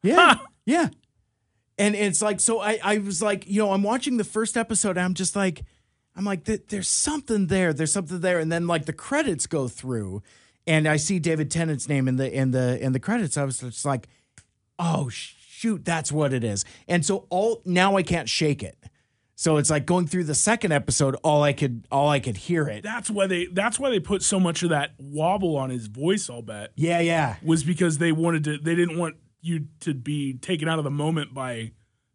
[0.03, 0.35] Yeah.
[0.65, 0.89] yeah.
[1.77, 4.91] And it's like so I I was like, you know, I'm watching the first episode
[4.91, 5.63] and I'm just like
[6.15, 7.73] I'm like there's something there.
[7.73, 10.21] There's something there and then like the credits go through
[10.67, 13.37] and I see David Tennant's name in the in the in the credits.
[13.37, 14.07] I was just like,
[14.77, 18.77] "Oh shoot, that's what it is." And so all now I can't shake it.
[19.35, 22.67] So it's like going through the second episode all I could all I could hear
[22.69, 22.83] it.
[22.83, 26.29] that's why they that's why they put so much of that wobble on his voice
[26.29, 27.35] i'll bet Yeah, yeah.
[27.43, 30.91] was because they wanted to they didn't want you to be taken out of the
[30.91, 31.71] moment by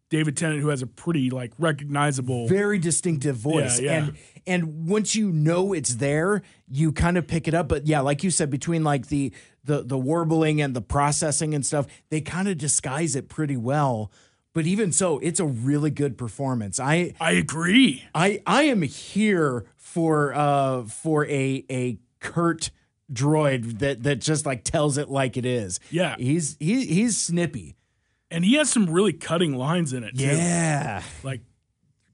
[0.09, 2.47] David Tennant, who has a pretty like recognizable.
[2.47, 3.97] very distinctive voice Yeah, yeah.
[3.97, 4.17] and
[4.47, 8.23] and once you know it's there you kind of pick it up but yeah like
[8.23, 9.31] you said between like the
[9.63, 14.11] the the warbling and the processing and stuff they kind of disguise it pretty well
[14.53, 18.03] but even so it's a really good performance i I agree.
[18.15, 22.71] i i am here for uh for a a curt
[23.11, 26.15] droid that that just like tells it like it is Yeah.
[26.17, 27.75] he's he, he's snippy
[28.31, 30.17] And he has some really cutting lines in it.
[30.17, 30.25] Too.
[30.25, 31.41] yeah Like,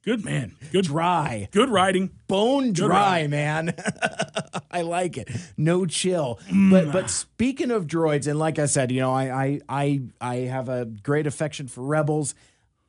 [0.04, 0.56] good man.
[0.72, 2.12] Good dry Good writing.
[2.28, 3.76] bone Good dry, man.
[4.72, 5.30] I like it.
[5.58, 6.39] No chill.
[6.50, 6.70] Mm.
[6.72, 10.36] But but speaking of droids, and like I said, you know, I I I I
[10.48, 12.36] have a great affection for rebels.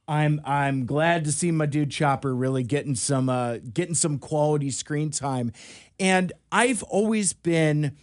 [0.08, 4.70] I'm I'm glad to see my dude Chopper really getting some uh getting some quality
[4.70, 5.52] screen time.
[5.98, 7.96] And I've always been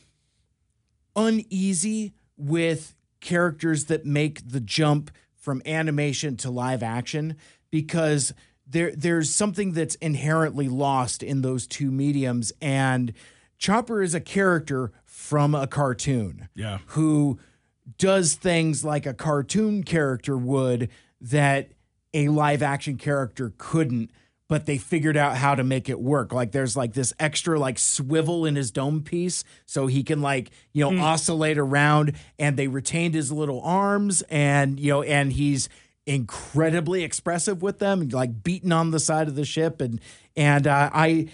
[1.15, 7.35] uneasy with characters that make the jump from animation to live action
[7.71, 8.33] because
[8.67, 13.13] there there's something that's inherently lost in those two mediums and
[13.57, 16.79] Chopper is a character from a cartoon Yeah.
[16.87, 17.39] who
[17.97, 20.89] does things like a cartoon character would
[21.21, 21.72] that
[22.13, 24.11] a live action character couldn't
[24.49, 26.31] but they figured out how to make it work.
[26.31, 30.51] Like there's like this extra like swivel in his dome piece so he can like
[30.73, 35.69] you know oscillate around and they retained his little arms and you know and he's
[36.05, 40.01] incredibly expressive with them like beating on the side of the ship and
[40.35, 41.25] and uh, i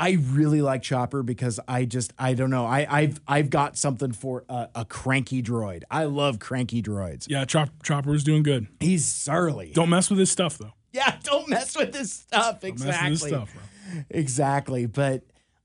[0.00, 4.12] I really like Chopper because I just I don't know I I've I've got something
[4.12, 5.82] for a, a cranky droid.
[5.90, 7.26] I love cranky droids.
[7.28, 8.66] Yeah, Chop, Chopper is doing good.
[8.80, 9.72] He's surly.
[9.74, 10.72] Don't mess with his stuff though.
[10.92, 12.60] yeah, don't mess with his stuff.
[12.60, 13.10] Don't Exactly.
[13.10, 14.02] mess with his stuff, bro.
[14.10, 14.86] Exactly.
[14.86, 15.22] But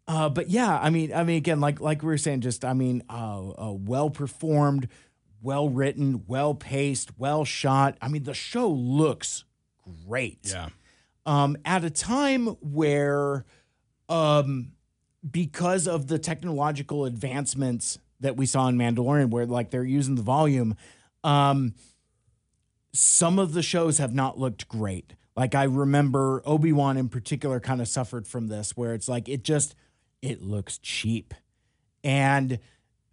[0.07, 2.73] uh but yeah, I mean I mean again like like we were saying just I
[2.73, 4.89] mean uh, uh well performed,
[5.41, 7.97] well written, well paced, well shot.
[8.01, 9.45] I mean the show looks
[10.05, 10.39] great.
[10.43, 10.69] Yeah.
[11.25, 13.45] um, at a time where,
[14.09, 14.71] um,
[15.29, 20.21] because of the technological advancements that we saw in Mandalorian, where like they're using the
[20.21, 20.75] volume,
[21.23, 21.73] um,
[22.93, 25.13] some of the shows have not looked great.
[25.35, 29.27] Like I remember Obi Wan in particular kind of suffered from this, where it's like
[29.27, 29.75] it just
[30.21, 31.33] it looks cheap,
[32.03, 32.59] and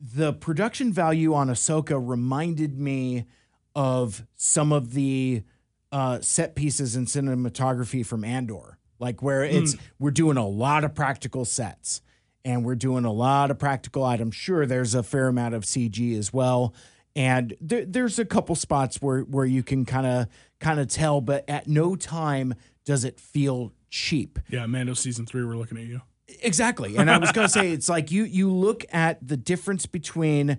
[0.01, 3.27] the production value on Ahsoka reminded me
[3.75, 5.43] of some of the
[5.91, 9.81] uh, set pieces and cinematography from Andor, like where it's hmm.
[9.99, 12.01] we're doing a lot of practical sets
[12.45, 14.35] and we're doing a lot of practical items.
[14.35, 16.73] Sure, there's a fair amount of CG as well,
[17.15, 20.29] and there, there's a couple spots where where you can kind of
[20.61, 24.39] kind of tell, but at no time does it feel cheap.
[24.49, 26.01] Yeah, Mando season three, we're looking at you.
[26.41, 26.97] Exactly.
[26.97, 30.59] And I was going to say it's like you you look at the difference between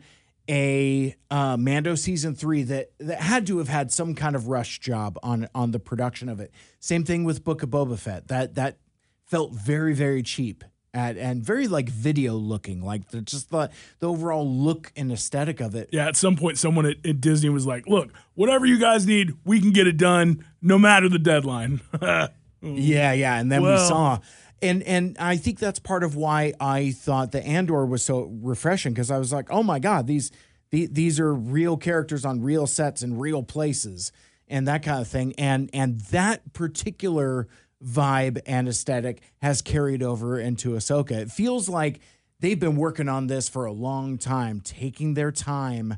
[0.49, 4.79] a uh, Mando season 3 that that had to have had some kind of rush
[4.79, 6.51] job on on the production of it.
[6.79, 8.27] Same thing with Book of Boba Fett.
[8.27, 8.77] That that
[9.25, 10.63] felt very very cheap
[10.93, 12.81] at and very like video looking.
[12.81, 13.69] Like the, just the
[13.99, 15.89] the overall look and aesthetic of it.
[15.91, 19.33] Yeah, at some point, someone at, at Disney was like, "Look, whatever you guys need,
[19.45, 21.81] we can get it done, no matter the deadline."
[22.63, 24.19] Yeah, yeah, and then we saw,
[24.63, 28.93] and and I think that's part of why I thought the Andor was so refreshing
[28.93, 30.31] because I was like, oh my god, these
[30.71, 34.11] the, these are real characters on real sets in real places
[34.47, 37.47] and that kind of thing, and and that particular
[37.83, 41.11] vibe and aesthetic has carried over into Ahsoka.
[41.11, 41.99] It feels like
[42.39, 45.97] they've been working on this for a long time, taking their time,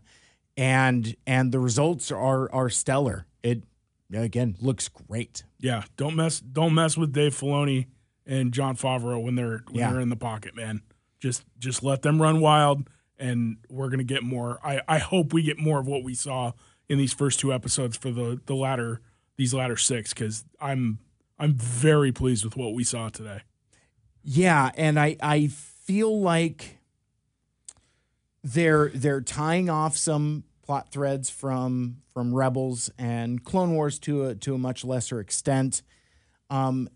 [0.57, 3.25] and and the results are are stellar.
[3.43, 3.63] It
[4.13, 5.43] again looks great.
[5.59, 7.87] yeah, don't mess, don't mess with Dave Filoni
[8.25, 9.91] and Jon Favreau when they're when Yeah.
[9.91, 10.81] they're in the pocket, man.
[11.19, 14.59] Just just let them run wild, and we're gonna get more.
[14.63, 16.51] I I hope we get more of what we saw
[16.89, 19.01] in these first two episodes for the the latter
[19.37, 20.99] these latter six because I'm
[21.39, 23.41] I'm very pleased with what we saw today.
[24.23, 26.77] Yeah, and I I feel like
[28.43, 34.35] they're they're tying off some plot threads from from Rebels and Clone Wars to a
[34.35, 35.81] to a much lesser extent.
[36.49, 36.89] Um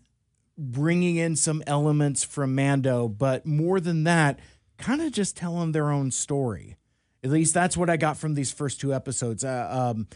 [0.60, 4.38] bringing in some elements from Mando, but more than that,
[4.78, 6.76] kind of just telling their own story.
[7.24, 9.44] At least that's what I got from these first two episodes.
[9.44, 10.06] Uh, um,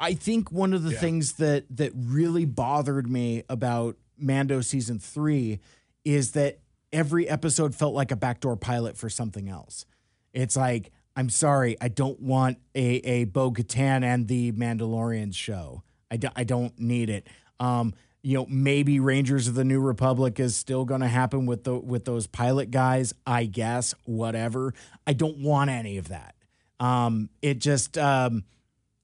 [0.00, 0.98] I think one of the Yeah.
[1.00, 5.60] things that that really bothered me about Mando season three
[6.04, 6.58] is that
[6.92, 9.86] every episode felt like a backdoor pilot for something else.
[10.32, 15.82] It's like, I'm sorry, I don't want a a Bo Katan and the Mandalorians show.
[16.10, 17.26] I, do, I don't need it.
[17.60, 17.94] Um,
[18.24, 21.74] you know, maybe Rangers of the New Republic is still going to happen with the
[21.74, 23.12] with those pilot guys.
[23.26, 24.72] I guess whatever.
[25.06, 26.34] I don't want any of that.
[26.80, 28.44] Um, it just um,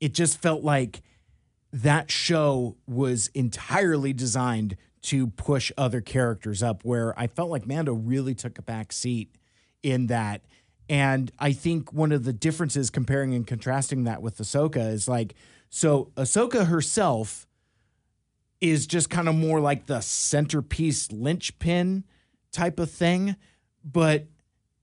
[0.01, 1.03] it just felt like
[1.71, 7.93] that show was entirely designed to push other characters up where I felt like Mando
[7.93, 9.37] really took a back seat
[9.83, 10.43] in that.
[10.89, 15.35] And I think one of the differences comparing and contrasting that with Ahsoka is like,
[15.69, 17.47] so Ahsoka herself
[18.61, 22.05] is just kind of more like the centerpiece linchpin
[22.53, 23.37] type of thing,
[23.85, 24.27] but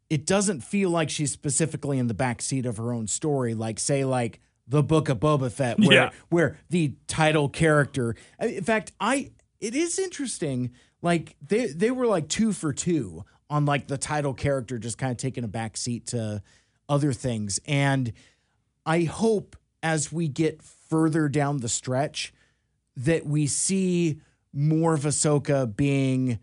[0.09, 3.53] it doesn't feel like she's specifically in the backseat of her own story.
[3.53, 6.09] Like, say, like the Book of Boba Fett, where Yeah.
[6.29, 8.15] where the title character.
[8.39, 10.71] In fact, I it is interesting.
[11.01, 15.11] Like they they were like two for two on like the title character just kind
[15.11, 16.41] of taking a backseat to
[16.89, 18.11] other things, and
[18.85, 22.33] I hope as we get further down the stretch
[22.97, 24.19] that we see
[24.53, 26.39] more of Ahsoka being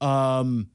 [0.00, 0.68] um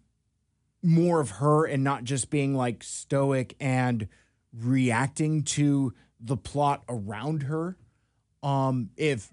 [0.83, 4.07] more of her and not just being like stoic and
[4.51, 7.77] reacting to the plot around her.
[8.43, 9.31] Um if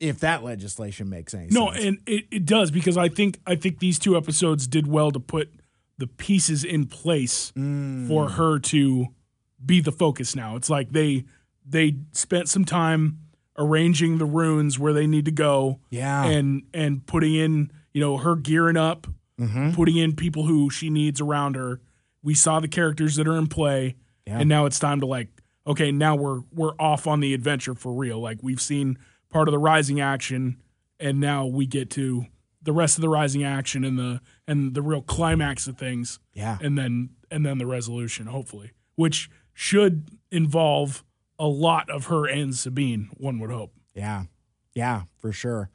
[0.00, 1.82] if that legislation makes any No, sense.
[1.82, 5.10] No, and it, it does because I think I think these two episodes did well
[5.10, 5.50] to put
[5.96, 8.08] the pieces in place Mm.
[8.08, 9.06] for her to
[9.64, 10.56] be the focus now.
[10.56, 11.24] It's like they
[11.64, 13.20] they spent some time
[13.56, 16.24] arranging the runes where they need to go yeah.
[16.24, 19.06] and and putting in, you know, her gearing up,
[19.40, 19.72] mm-hmm.
[19.72, 21.80] putting in people who she needs around her.
[22.22, 23.96] We saw the characters that are in play
[24.26, 24.38] Yeah.
[24.40, 25.28] and now it's time to like
[25.66, 28.20] okay, now we're we're off on the adventure for real.
[28.20, 28.98] Like we've seen
[29.30, 30.58] part of the rising action
[31.00, 32.26] and now we get to
[32.62, 36.58] the rest of the rising action and the and the real climax of things yeah.
[36.60, 41.04] and then and then the resolution hopefully which should involve
[41.38, 44.24] a lot of her and Sabine one would hope Yeah,
[44.74, 45.70] yeah, for sure.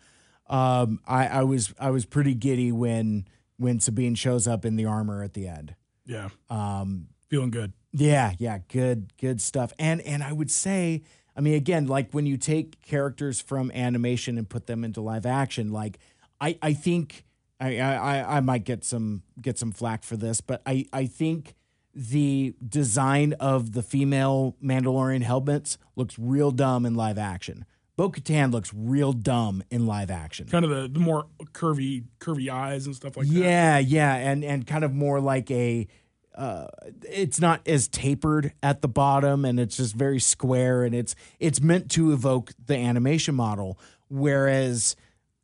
[0.48, 4.86] Um, I, I was I was pretty giddy when when Sabine shows up in the
[4.86, 5.76] armor at the end.
[6.06, 9.74] yeah Um, feeling good yeah, yeah, good, good stuff.
[9.80, 11.04] And and I would say,
[11.36, 15.26] I mean, again, like when you take characters from animation and put them into live
[15.26, 15.98] action, like
[16.40, 17.26] I I think
[17.60, 21.56] I I, I might get some get some flack for this, but I I think
[22.00, 27.66] the design of the female Mandalorian helmets looks real dumb in live action.
[27.98, 30.48] Bo Katan looks real dumb in live action.
[30.48, 34.46] kind of the, the more curvy curvy eyes and stuff like that yeah, yeah, and
[34.46, 35.88] and kind of more like a.
[36.34, 36.68] Uh,
[37.02, 41.60] it's not as tapered at the bottom, and it's just very square, and it's it's
[41.60, 43.78] meant to evoke the animation model,
[44.08, 44.96] whereas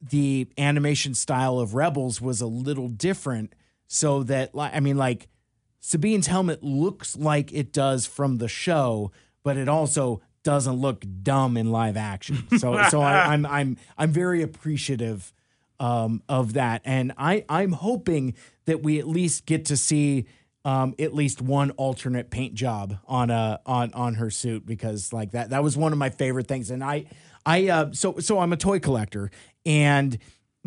[0.01, 3.53] the animation style of Rebels was a little different.
[3.87, 5.27] So that, like, I mean, like
[5.85, 9.11] Sabine's helmet looks like it does from the show,
[9.43, 12.47] but it also doesn't look dumb in live action.
[12.57, 15.31] So, so I, I'm I'm I'm very appreciative
[15.79, 18.33] um, of that, and I I'm hoping
[18.65, 20.25] that we at least get to see
[20.63, 25.31] um, at least one alternate paint job on a on on her suit because like
[25.31, 27.05] that that was one of my favorite things, and I
[27.45, 29.29] I uh, so so I'm a toy collector.
[29.67, 30.17] And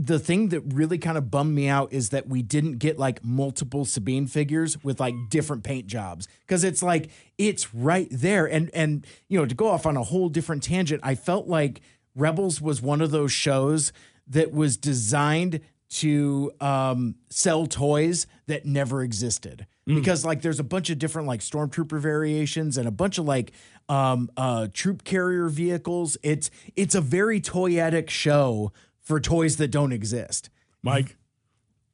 [0.01, 3.25] the thing that really kind of bummed me out is that we didn't get like
[3.25, 6.29] multiple Sabine figures with like different paint jobs.
[6.47, 8.47] Because it's like it's right there.
[8.47, 11.81] And and you know to go off on a whole different tangent I felt like
[12.15, 13.93] Rebels was one of those shows
[14.29, 19.67] that was designed to um, sell toys that never existed.
[19.87, 23.53] Because like there's a bunch of different like stormtrooper variations and a bunch of like
[23.89, 26.19] um, uh, troop carrier vehicles.
[26.23, 28.73] It's it's a very toyetic show
[29.09, 30.51] for toys that don't exist.
[30.83, 31.17] Mike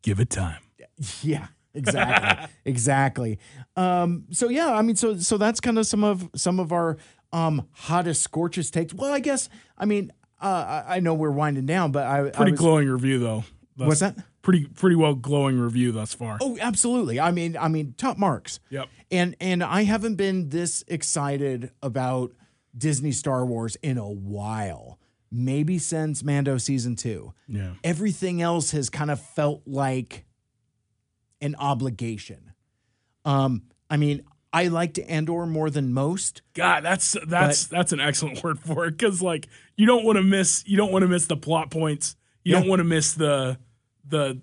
[0.02, 0.60] give it time
[1.22, 3.38] Yeah, exactly, exactly.
[3.76, 6.96] Um, so yeah, I mean, so so that's kind of some of some of our
[7.32, 8.92] um, hottest scorches takes.
[8.94, 9.48] Well, I guess
[9.78, 10.12] I mean
[10.42, 13.44] uh, I I know we're winding down, but I I pretty was- glowing review though
[13.76, 14.16] Thus- What's that?
[14.42, 17.18] pretty pretty well glowing review thus far Oh, absolutely.
[17.18, 18.60] I mean, I mean, top marks.
[18.70, 22.32] yep And and I haven't been this excited about
[22.76, 24.98] Disney Star Wars in a while.
[25.36, 27.32] Maybe since Mando season 2.
[27.48, 30.24] yeah Everything else has kind of felt like
[31.40, 32.52] an obligation.
[33.24, 34.22] Um I mean,
[34.52, 36.42] I liked Andor more than most.
[36.54, 40.22] God, that's that's that's an excellent word for it because like you don't want to
[40.22, 42.16] miss you don't want to miss the plot points.
[42.44, 42.60] You Yeah.
[42.60, 43.58] don't want to miss the
[44.06, 44.40] the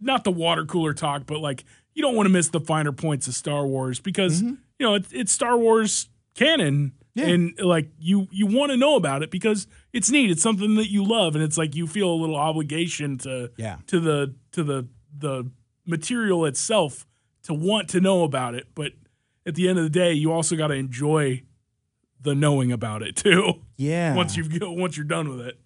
[0.00, 1.64] not the water cooler talk, but like
[1.94, 5.10] you don't want to miss the finer points of Star Wars because you know it's,
[5.12, 6.92] it's Star Wars canon.
[7.16, 7.26] Yeah.
[7.28, 10.30] And like you, you want to know about it because it's neat.
[10.30, 13.78] It's something that you love, and it's like you feel a little obligation to Yeah.
[13.88, 14.86] to the to the
[15.18, 15.50] the
[15.86, 17.06] material itself
[17.44, 18.66] to want to know about it.
[18.74, 18.92] But
[19.46, 21.42] at the end of the day, you also got to enjoy
[22.20, 23.62] the knowing about it too.
[23.76, 24.14] Yeah.
[24.14, 25.58] Once you've once you're done with it.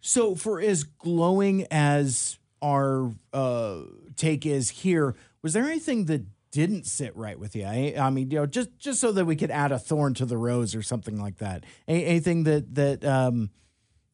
[0.00, 3.82] So, for as glowing as our uh,
[4.16, 6.22] take is here, was there anything that
[6.56, 7.64] didn't sit right with you?
[7.66, 10.24] I, I mean, you know, just just so that we could add a thorn to
[10.24, 11.64] the rose or something like that.
[11.86, 13.50] Any, anything that that um,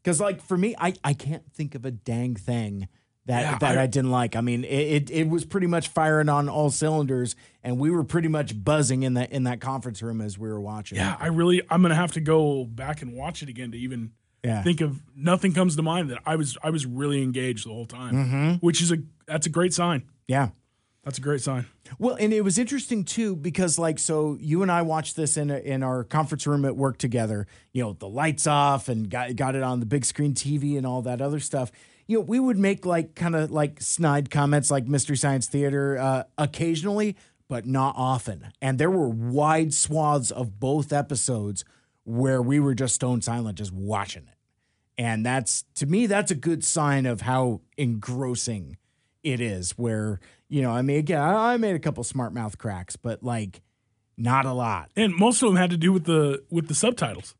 [0.02, 2.88] because like for me, I I can't think of a dang thing
[3.26, 4.34] that Yeah, that I, I- didn't like.
[4.34, 8.02] I mean, it, it it was pretty much firing on all cylinders, and we were
[8.02, 10.98] pretty much buzzing in that in that conference room as we were watching.
[10.98, 14.10] Yeah, I really I'm gonna have to go back and watch it again to even
[14.42, 14.62] yeah.
[14.64, 17.86] think of nothing comes to mind that I was I was really engaged the whole
[17.86, 20.02] time, which is a that's a great sign.
[20.26, 20.48] yeah.
[21.04, 21.66] That's a great sign.
[21.98, 25.50] Well, and it was interesting too because like so you and I watched this in
[25.50, 27.46] a, in our conference room at work together.
[27.72, 30.86] You know, the lights off and got got it on the big screen TV and
[30.86, 31.72] all that other stuff.
[32.06, 35.98] You know, we would make like kind of like snide comments like Mystery Science Theater
[35.98, 37.16] uh, occasionally,
[37.48, 38.52] but not often.
[38.60, 41.64] And there were wide swaths of both episodes
[42.04, 44.34] where we were just stone silent, just watching it.
[44.98, 48.76] And that's to me, that's a good sign of how engrossing
[49.22, 49.72] it is.
[49.72, 53.62] Where you know, I mean, again, I made a couple smart mouth cracks, but like
[54.16, 54.90] not a lot.
[54.96, 57.34] And most of them had to do with the with the subtitles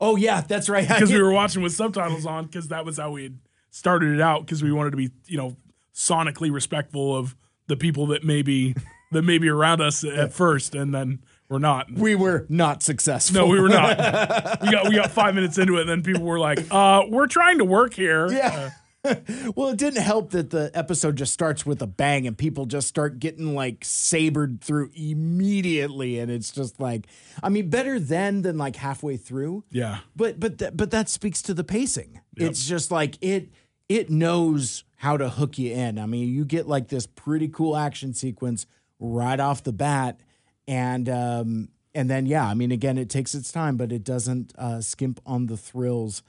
[0.00, 0.86] Oh yeah, that's right.
[0.86, 3.38] because we were watching with subtitles on because that was how we had
[3.70, 5.56] started it out because we wanted to be you know
[5.94, 7.34] sonically respectful of
[7.66, 8.74] the people that maybe
[9.12, 11.92] that may be around us at first and then we're not.
[11.92, 13.42] we were not successful.
[13.42, 13.96] No, we were not.
[14.62, 17.28] we got we got five minutes into it, and then people were like, "Uh, we're
[17.28, 18.70] trying to work here." Yeah.
[19.56, 22.88] well, it didn't help that the episode just starts with a bang and people just
[22.88, 27.06] start getting like sabered through immediately, and it's just like,
[27.42, 29.64] I mean, better then than like halfway through.
[29.70, 30.00] yeah.
[30.14, 32.20] But but th- but that speaks to the pacing.
[32.36, 33.50] It's just like it
[33.88, 35.98] it knows how to hook you in.
[35.98, 38.66] I mean, you get like this pretty cool action sequence
[38.98, 40.20] right off the bat,
[40.66, 44.52] and um and then yeah, I mean, again, it takes its time, but it doesn't
[44.58, 46.22] uh, skimp on the thrills.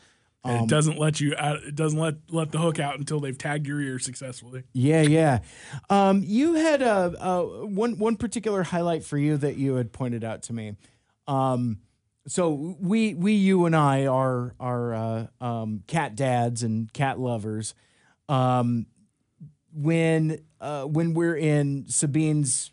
[0.43, 1.63] And it doesn't let you out.
[1.63, 4.63] It doesn't let let the hook out until they've tagged your ear successfully.
[4.71, 5.39] Yeah, yeah.
[5.89, 10.23] Um, you had a, a one one particular highlight for you that you had pointed
[10.23, 10.75] out to me.
[11.27, 11.79] Um,
[12.27, 17.73] so we we you and I are are uh, um, cat dads and cat lovers.
[18.29, 18.85] Um,
[19.73, 22.71] when uh, when we're in Sabine's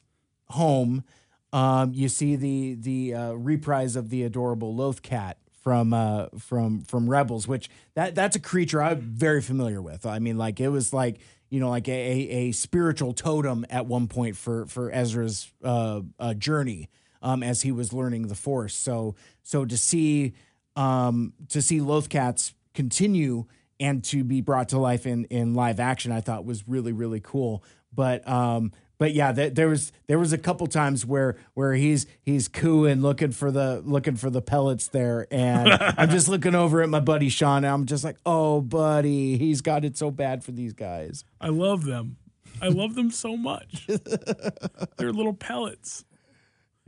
[0.48, 1.04] home,
[1.52, 6.82] um, you see the the uh, reprise of the adorable Loth cat from uh, from
[6.82, 10.06] from Rebels, which that that's a creature I'm very familiar with.
[10.06, 14.06] I mean, like it was like you know like a, a, spiritual totem at one
[14.06, 16.90] point for for Ezra's uh, uh, journey
[17.22, 18.76] um, as he was learning the Force.
[18.76, 20.34] So so to see
[20.76, 23.46] um, to see Lothcats continue
[23.80, 27.20] and to be brought to life in in live action, I thought was really really
[27.20, 27.64] cool.
[27.90, 32.06] But um, but yeah, there, there was there was a couple times where where he's
[32.22, 35.68] he's cooing, looking for the looking for the pellets there, and
[35.98, 39.60] I'm just looking over at my buddy Sean, and I'm just like, oh, buddy, he's
[39.60, 41.24] got it so bad for these guys.
[41.40, 42.16] I love them.
[42.62, 43.86] I love them so much.
[44.96, 46.04] they're little pellets,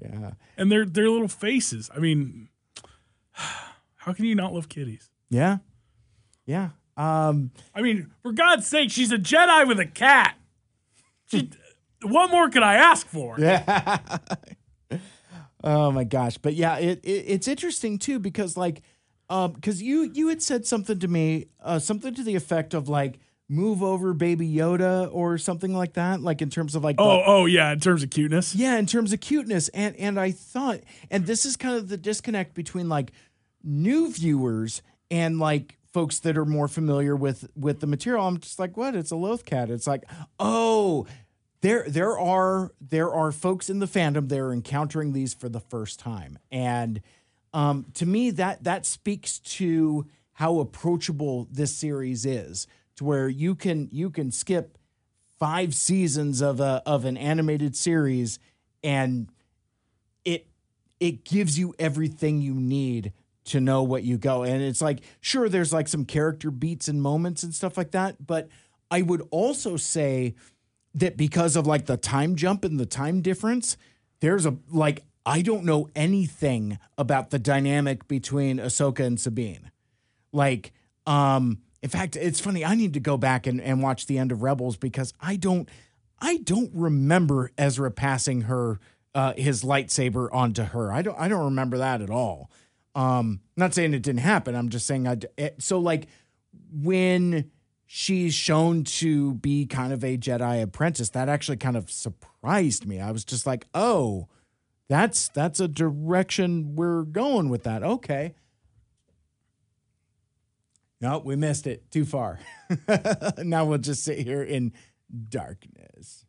[0.01, 1.91] Yeah, and they're they're little faces.
[1.95, 2.49] I mean,
[3.33, 5.11] how can you not love kitties?
[5.29, 5.59] yeah,
[6.47, 6.71] yeah.
[6.97, 10.37] Um, I mean, for God's sake, she's a Jedi with a cat.
[11.31, 11.51] She,
[12.03, 13.37] what more could I ask for?
[13.39, 14.09] Yeah.
[15.65, 18.83] oh my gosh, but yeah, it, it it's interesting too because like,
[19.29, 22.89] um, because you you had said something to me, uh, something to the effect of
[22.89, 23.19] like
[23.49, 27.23] move over, baby Yoda, or something like that, like in terms of like, the- Oh,
[27.27, 27.73] oh yeah.
[27.73, 31.45] In terms of cuteness, yeah, in terms of cuteness, and and I thought, and this
[31.45, 33.13] is kind of the disconnect between like
[33.63, 38.27] new viewers and like folks that are more familiar with with the material.
[38.27, 38.95] I'm just like, what?
[38.95, 39.71] It's a Loth cat.
[39.71, 40.05] It's like,
[40.39, 41.07] oh,
[41.67, 45.59] there there are there are folks in the fandom that are encountering these for the
[45.59, 47.01] first time, and
[47.53, 53.57] um, to me that that speaks to how approachable this series is, to where you
[53.57, 54.79] can you can skip
[55.41, 58.39] five seasons of a of an animated series
[58.85, 59.29] and
[60.25, 60.47] it
[61.01, 63.13] it gives you everything you need
[63.47, 64.45] to know what you go.
[64.45, 68.25] And it's like sure there's like some character beats and moments and stuff like that
[68.25, 68.49] but
[68.89, 70.35] i would also say
[70.97, 73.77] that because of like the time jump and the time difference
[74.21, 79.71] there's a like i don't know anything about the dynamic between ahsoka and sabine
[80.37, 80.73] like,
[81.07, 82.65] um, in fact, it's funny.
[82.65, 85.69] I need to go back and, and watch the end of Rebels because I don't
[86.19, 88.79] I don't remember Ezra passing her
[89.15, 90.93] uh, his lightsaber onto her.
[90.93, 92.51] I don't I don't remember that at all.
[92.95, 94.55] Um, not saying it didn't happen.
[94.55, 95.19] I'm just saying I.
[95.59, 96.09] so like
[96.73, 97.51] when
[97.87, 103.01] she's shown to be kind of a Jedi apprentice, that actually kind of surprised me.
[103.01, 104.29] I was just like, oh,
[104.89, 107.83] that's that's a direction we're going with that.
[107.83, 108.35] Okay.
[111.01, 111.91] No, we missed it.
[111.91, 112.39] Too far.
[113.39, 114.73] now we'll just sit here in
[115.29, 116.25] darkness.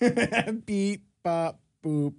[0.66, 2.18] beep, bop, boop.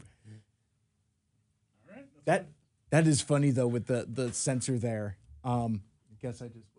[2.25, 2.47] That
[2.89, 5.17] that is funny though with the the sensor there.
[5.43, 6.74] Um, I guess I just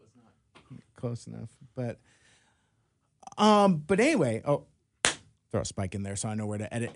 [1.06, 2.00] close enough, but
[3.38, 4.64] um, but anyway, oh,
[5.50, 6.92] throw a spike in there so I know where to edit.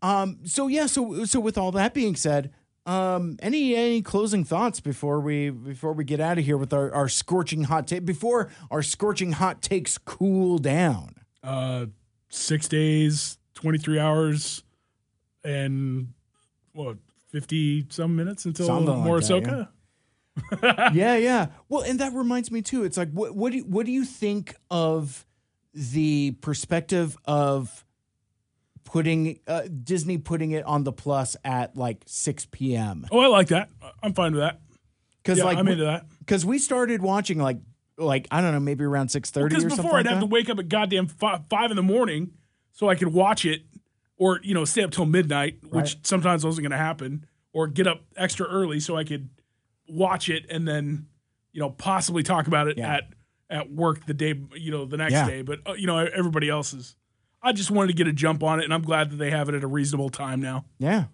[0.00, 2.52] Um, so yeah, so so with all that being said,
[2.86, 6.92] um, any any closing thoughts before we before we get out of here with our,
[6.94, 11.14] our scorching hot take before our scorching hot takes cool down?
[11.42, 11.86] Uh,
[12.28, 14.62] six days, twenty three hours,
[15.44, 16.14] and
[16.72, 16.96] what
[17.30, 19.46] fifty some minutes until Something like more that, Ahsoka.
[19.58, 19.64] yeah,
[20.62, 21.16] yeah.
[21.16, 21.46] Yeah.
[21.68, 22.84] Well, and that reminds me too.
[22.84, 25.26] It's like, what what do you, what do you think of
[25.74, 27.84] the perspective of
[28.84, 33.06] putting uh, Disney putting it on the plus at like six p.m.
[33.10, 33.68] Oh, I like that.
[34.02, 34.60] I'm fine with that.
[35.22, 36.06] Because Yeah, like I'm into that.
[36.20, 37.58] because we started watching like
[37.98, 39.90] like I don't know maybe around six thirty Because or before something.
[39.98, 40.26] I'd like have that.
[40.26, 42.30] to wake up at goddamn five, five in the morning
[42.72, 43.62] so I could watch it,
[44.16, 46.06] or you know stay up till midnight, which Right.
[46.06, 49.28] sometimes wasn't going to happen, or get up extra early so I could
[49.88, 51.06] watch it and then
[51.52, 52.94] you know possibly talk about it Yeah.
[52.96, 53.04] at
[53.50, 55.26] at work the day you know the next Yeah.
[55.26, 55.42] day.
[55.42, 56.96] But uh, you know everybody else is.
[57.40, 59.48] I just wanted to get a jump on it, and I'm glad that they have
[59.48, 60.64] it at a reasonable time now.
[60.78, 61.04] Yeah,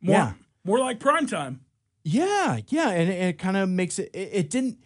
[0.00, 0.32] More, Yeah.
[0.64, 1.60] more like prime time.
[2.02, 4.30] yeah, yeah, and it, it kind of makes it, it.
[4.32, 4.78] It didn't.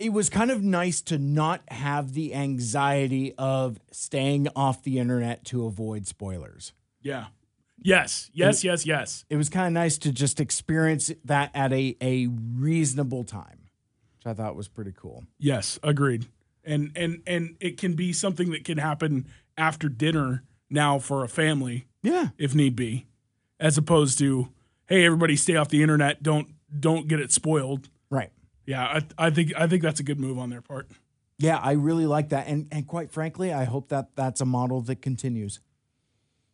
[0.00, 5.44] It was kind of nice to not have the anxiety of staying off the internet
[5.46, 6.72] to avoid spoilers.
[7.02, 7.26] Yeah.
[7.80, 8.30] Yes.
[8.32, 8.64] Yes.
[8.64, 8.84] Yes.
[8.86, 9.24] Yes.
[9.30, 13.58] it was kind of nice to just experience that at a, a reasonable time,
[14.16, 15.24] which I thought was pretty cool.
[15.38, 16.26] Yes, agreed.
[16.64, 19.26] And and and it can be something that can happen
[19.56, 22.28] after dinner now for a family Yeah.
[22.36, 23.06] if need be,
[23.58, 24.50] as opposed to
[24.86, 26.48] hey everybody stay off the internet don't
[26.78, 27.88] don't get it spoiled.
[28.10, 28.30] Right.
[28.66, 30.88] Yeah, I, I think I think that's a good move on their part.
[31.38, 32.48] Yeah, I really like that.
[32.48, 35.60] And and quite frankly, I hope that that's a model that continues.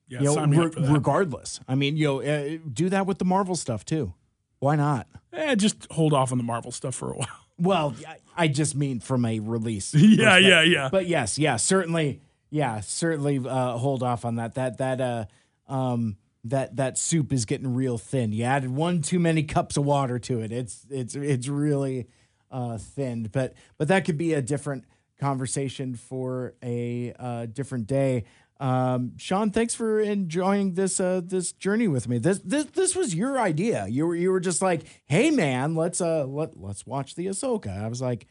[0.09, 0.93] Yeah, You know, re- up for that.
[0.93, 1.61] regardless.
[1.67, 4.15] I mean, you know, uh, do that with the Marvel stuff too.
[4.59, 5.07] Why not?
[5.33, 7.29] eh, just hold off on the Marvel stuff for a while.
[7.59, 9.95] Well, I- I just mean from a release.
[9.97, 10.89] yeah, yeah, yeah.
[10.91, 12.21] But yes, yeah, certainly,
[12.51, 14.55] yeah, certainly uh, hold off on that.
[14.55, 15.25] That that uh
[15.73, 18.33] um that that soup is getting real thin.
[18.33, 20.51] You added one too many cups of water to it.
[20.53, 22.09] It's it's it's really
[22.51, 23.31] uh thinned.
[23.33, 24.85] But but that could be a different
[25.21, 28.25] conversation for a uh, different day.
[28.61, 32.19] Um, Sean, thanks for enjoying this uh, this journey with me.
[32.19, 33.87] This this this was your idea.
[33.89, 37.83] You were you were just like, hey man, let's uh let let's watch the Ahsoka.
[37.83, 38.27] I was like,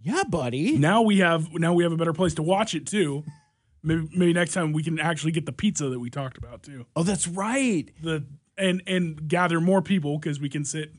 [0.00, 0.78] yeah, buddy.
[0.78, 3.24] Now we have now we have a better place to watch it too.
[3.82, 6.86] Maybe maybe next time we can actually get the pizza that we talked about too.
[6.96, 7.90] Oh, that's right.
[8.02, 8.24] The
[8.56, 10.92] and and gather more people because we can sit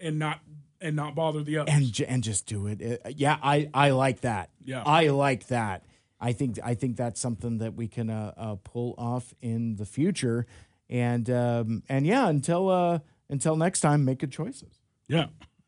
[0.00, 0.40] and not
[0.80, 1.72] and not bother the others.
[1.72, 3.00] And and just do it.
[3.04, 4.50] Uh, yeah, I I like that.
[4.60, 4.82] Yeah.
[4.84, 5.84] I like that.
[6.24, 9.84] I think I think that's something that we can uh, uh, pull off in the
[9.84, 10.46] future.
[10.88, 14.80] And um, and yeah, until uh, until next time, make good choices.
[15.08, 15.26] yeah.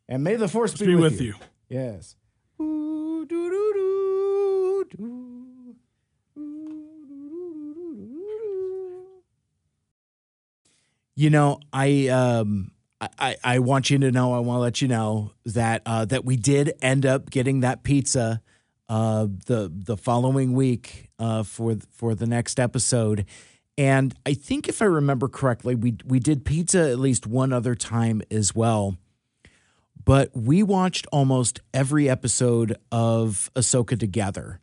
[0.09, 1.27] And may the force be, Be with, with you.
[1.29, 1.35] you.
[1.81, 2.15] Yes.
[2.61, 5.75] Ooh, doo, doo, doo.
[11.17, 12.71] You know, I um
[13.01, 16.05] I- I, I want you to know, I want to let you know that uh,
[16.07, 18.41] that we did end up getting that pizza
[18.89, 23.25] uh, the the following week uh, for for the next episode,
[23.79, 27.75] and I think if I remember correctly, we we did pizza at least one other
[27.75, 28.97] time as well
[30.05, 34.61] but we watched almost every episode of Ahsoka together.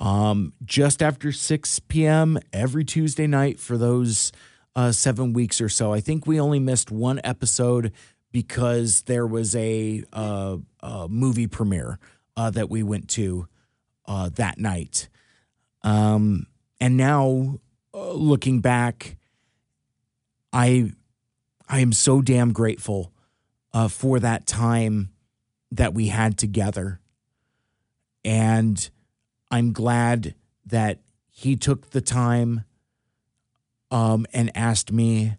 [0.00, 2.38] Um, just after 6 p.m.
[2.52, 4.30] every Tuesday night for those
[4.76, 5.92] uh, seven weeks or so.
[5.92, 7.92] I think we only missed one episode
[8.30, 11.98] because there was a, uh, a movie premiere
[12.38, 13.48] uh, that we went to
[14.06, 15.08] uh, that night.
[15.82, 16.46] Um,
[16.80, 17.58] and now,
[17.92, 19.16] uh, looking back,
[20.52, 20.92] I
[21.68, 23.12] I am so damn grateful
[23.72, 25.10] uh, for that time
[25.72, 27.00] that we had together.
[28.24, 28.88] And
[29.50, 32.64] I'm glad that he took the time
[33.90, 35.36] um, and asked me.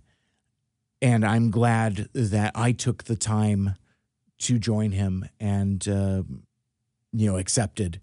[1.02, 3.76] And I'm glad that I took the time
[4.40, 6.24] to join him and, uh,
[7.12, 8.00] you know, accepted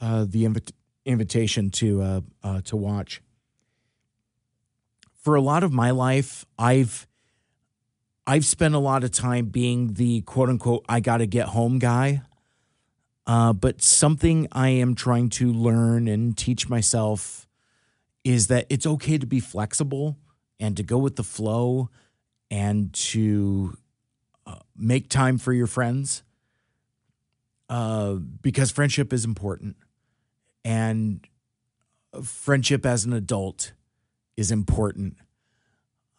[0.00, 0.72] uh, the invit-
[1.04, 3.22] invitation to uh, uh, to watch.
[5.22, 7.06] For a lot of my life, I've
[8.26, 11.78] I've spent a lot of time being the quote unquote I got to get home
[11.78, 12.22] guy.
[13.26, 17.48] Uh, but something I am trying to learn and teach myself
[18.22, 20.18] is that it's okay to be flexible
[20.60, 21.88] and to go with the flow
[22.50, 23.76] and to
[24.46, 26.22] uh, make time for your friends
[27.68, 29.76] uh, because friendship is important.
[30.64, 31.26] And
[32.22, 33.72] friendship as an adult
[34.36, 35.16] is important.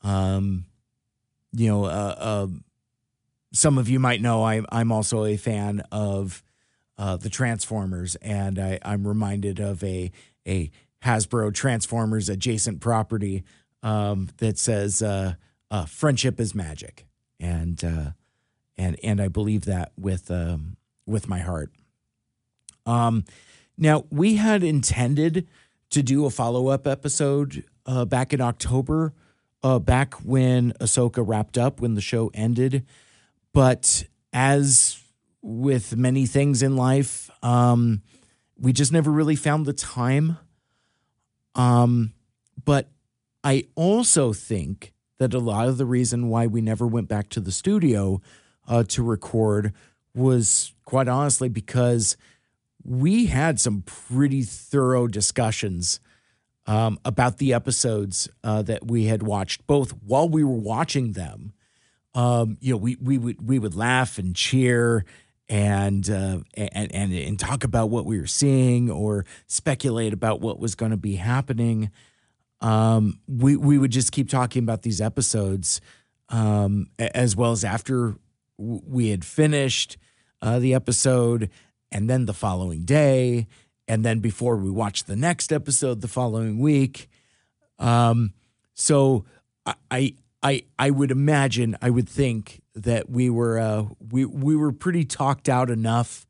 [0.04, 0.66] Um,
[1.52, 2.48] you know, uh, uh,
[3.54, 6.44] some of you might know I'm I'm also a fan of
[6.98, 10.12] uh, the Transformers, and I, I'm reminded of a
[10.48, 10.72] a
[11.04, 13.44] Hasbro Transformers adjacent property
[13.84, 15.36] um, that says uh,
[15.72, 17.08] uh, "Friendship is magic,"
[17.40, 18.12] and uh,
[18.78, 21.72] and and I believe that with um, with my heart.
[22.86, 23.24] Um,
[23.78, 25.48] now we had intended
[25.90, 29.14] to do a follow up episode uh, back in October,
[29.64, 32.86] uh, back when Ahsoka wrapped up, when the show ended,
[33.54, 35.02] but as
[35.42, 38.02] with many things in life, um,
[38.58, 40.38] we just never really found the time.
[41.54, 42.14] Um,
[42.64, 42.90] but
[43.44, 47.40] I also think that a lot of the reason why we never went back to
[47.40, 48.22] the studio
[48.68, 49.74] uh, to record
[50.16, 52.18] was quite honestly because
[52.84, 56.00] we had some pretty thorough discussions
[56.68, 61.54] um, about the episodes uh, that we had watched, both while we were watching them.
[62.14, 65.06] Um, you know, we we would we would laugh and cheer
[65.50, 70.60] and uh, and and and talk about what we were seeing or speculate about what
[70.60, 71.92] was going to be happening.
[72.62, 75.82] Um, we we would just keep talking about these episodes
[76.30, 78.16] um, as well as after
[78.58, 79.98] we had finished
[80.46, 81.50] uh, the episode,
[81.92, 83.48] and then the following day,
[83.88, 87.10] and then before we watched the next episode the following week.
[87.80, 88.34] Um,
[88.76, 89.26] so
[89.90, 90.14] I
[90.44, 95.04] I I would imagine I would think that we were uh, we we were pretty
[95.04, 96.28] talked out enough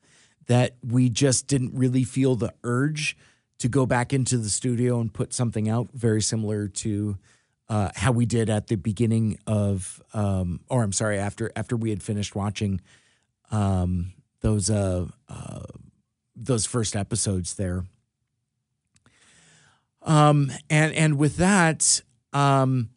[0.48, 3.18] that we just didn't really feel the urge
[3.58, 7.18] to go back into the studio and put something out very similar to
[7.68, 11.90] uh, how we did at the beginning of um, or I'm sorry after after we
[11.90, 12.80] had finished watching
[13.52, 15.64] um, those uh, uh,
[16.36, 17.86] those first episodes there.
[20.02, 22.02] Um, and and with that,
[22.34, 22.90] um,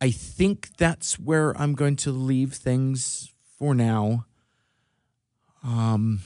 [0.00, 4.26] I think that's where I'm going to leave things for now.
[5.62, 6.20] Um,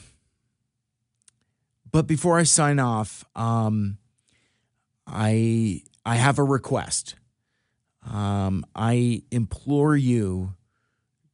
[1.89, 3.97] but before I sign off, um,
[5.07, 7.15] I I have a request.
[8.05, 10.55] Um, I implore you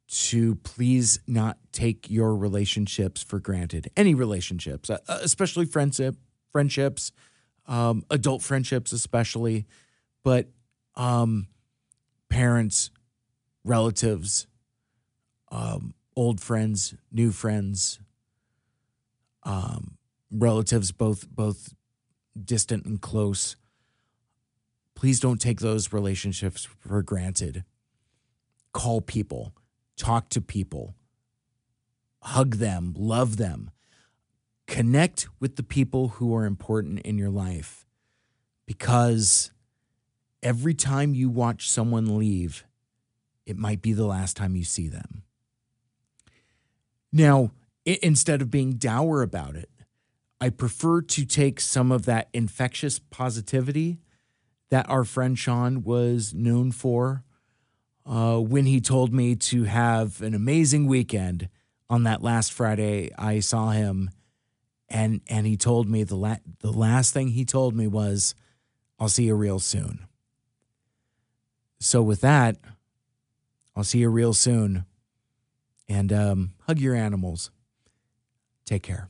[0.07, 3.90] to please not take your relationships for granted.
[3.98, 6.15] Any relationships, uh, especially friendship,
[6.52, 7.11] friendships,
[7.68, 9.65] um, adult friendships, especially,
[10.23, 10.48] but
[10.95, 11.48] um,
[12.30, 12.91] parents,
[13.64, 14.48] relatives,
[15.52, 17.99] um, old friends, new friends,
[19.44, 19.98] um,
[20.32, 21.73] relatives, both both
[22.44, 23.56] distant and close.
[24.95, 27.64] Please don't take those relationships for granted.
[28.72, 29.53] Call people,
[29.97, 30.95] talk to people,
[32.22, 33.72] hug them, love them,
[34.67, 37.85] connect with the people who are important in your life
[38.65, 39.51] because
[40.41, 42.65] every time you watch someone leave,
[43.45, 45.23] it might be the last time you see them.
[47.11, 47.51] Now,
[47.85, 49.69] instead of being dour about it,
[50.41, 53.99] I prefer to take some of that infectious positivity
[54.69, 57.23] that our friend Sean was known for
[58.06, 61.49] uh, when he told me to have an amazing weekend
[61.90, 63.11] on that last Friday.
[63.18, 64.10] I saw him,
[64.90, 68.36] and and he told me the la- the last thing he told me was,
[68.99, 70.06] "I'll see you real soon."
[71.80, 72.57] So, with that,
[73.76, 74.86] I'll see you real soon.
[75.88, 77.52] And um, hug your animals.
[78.65, 79.10] Take care.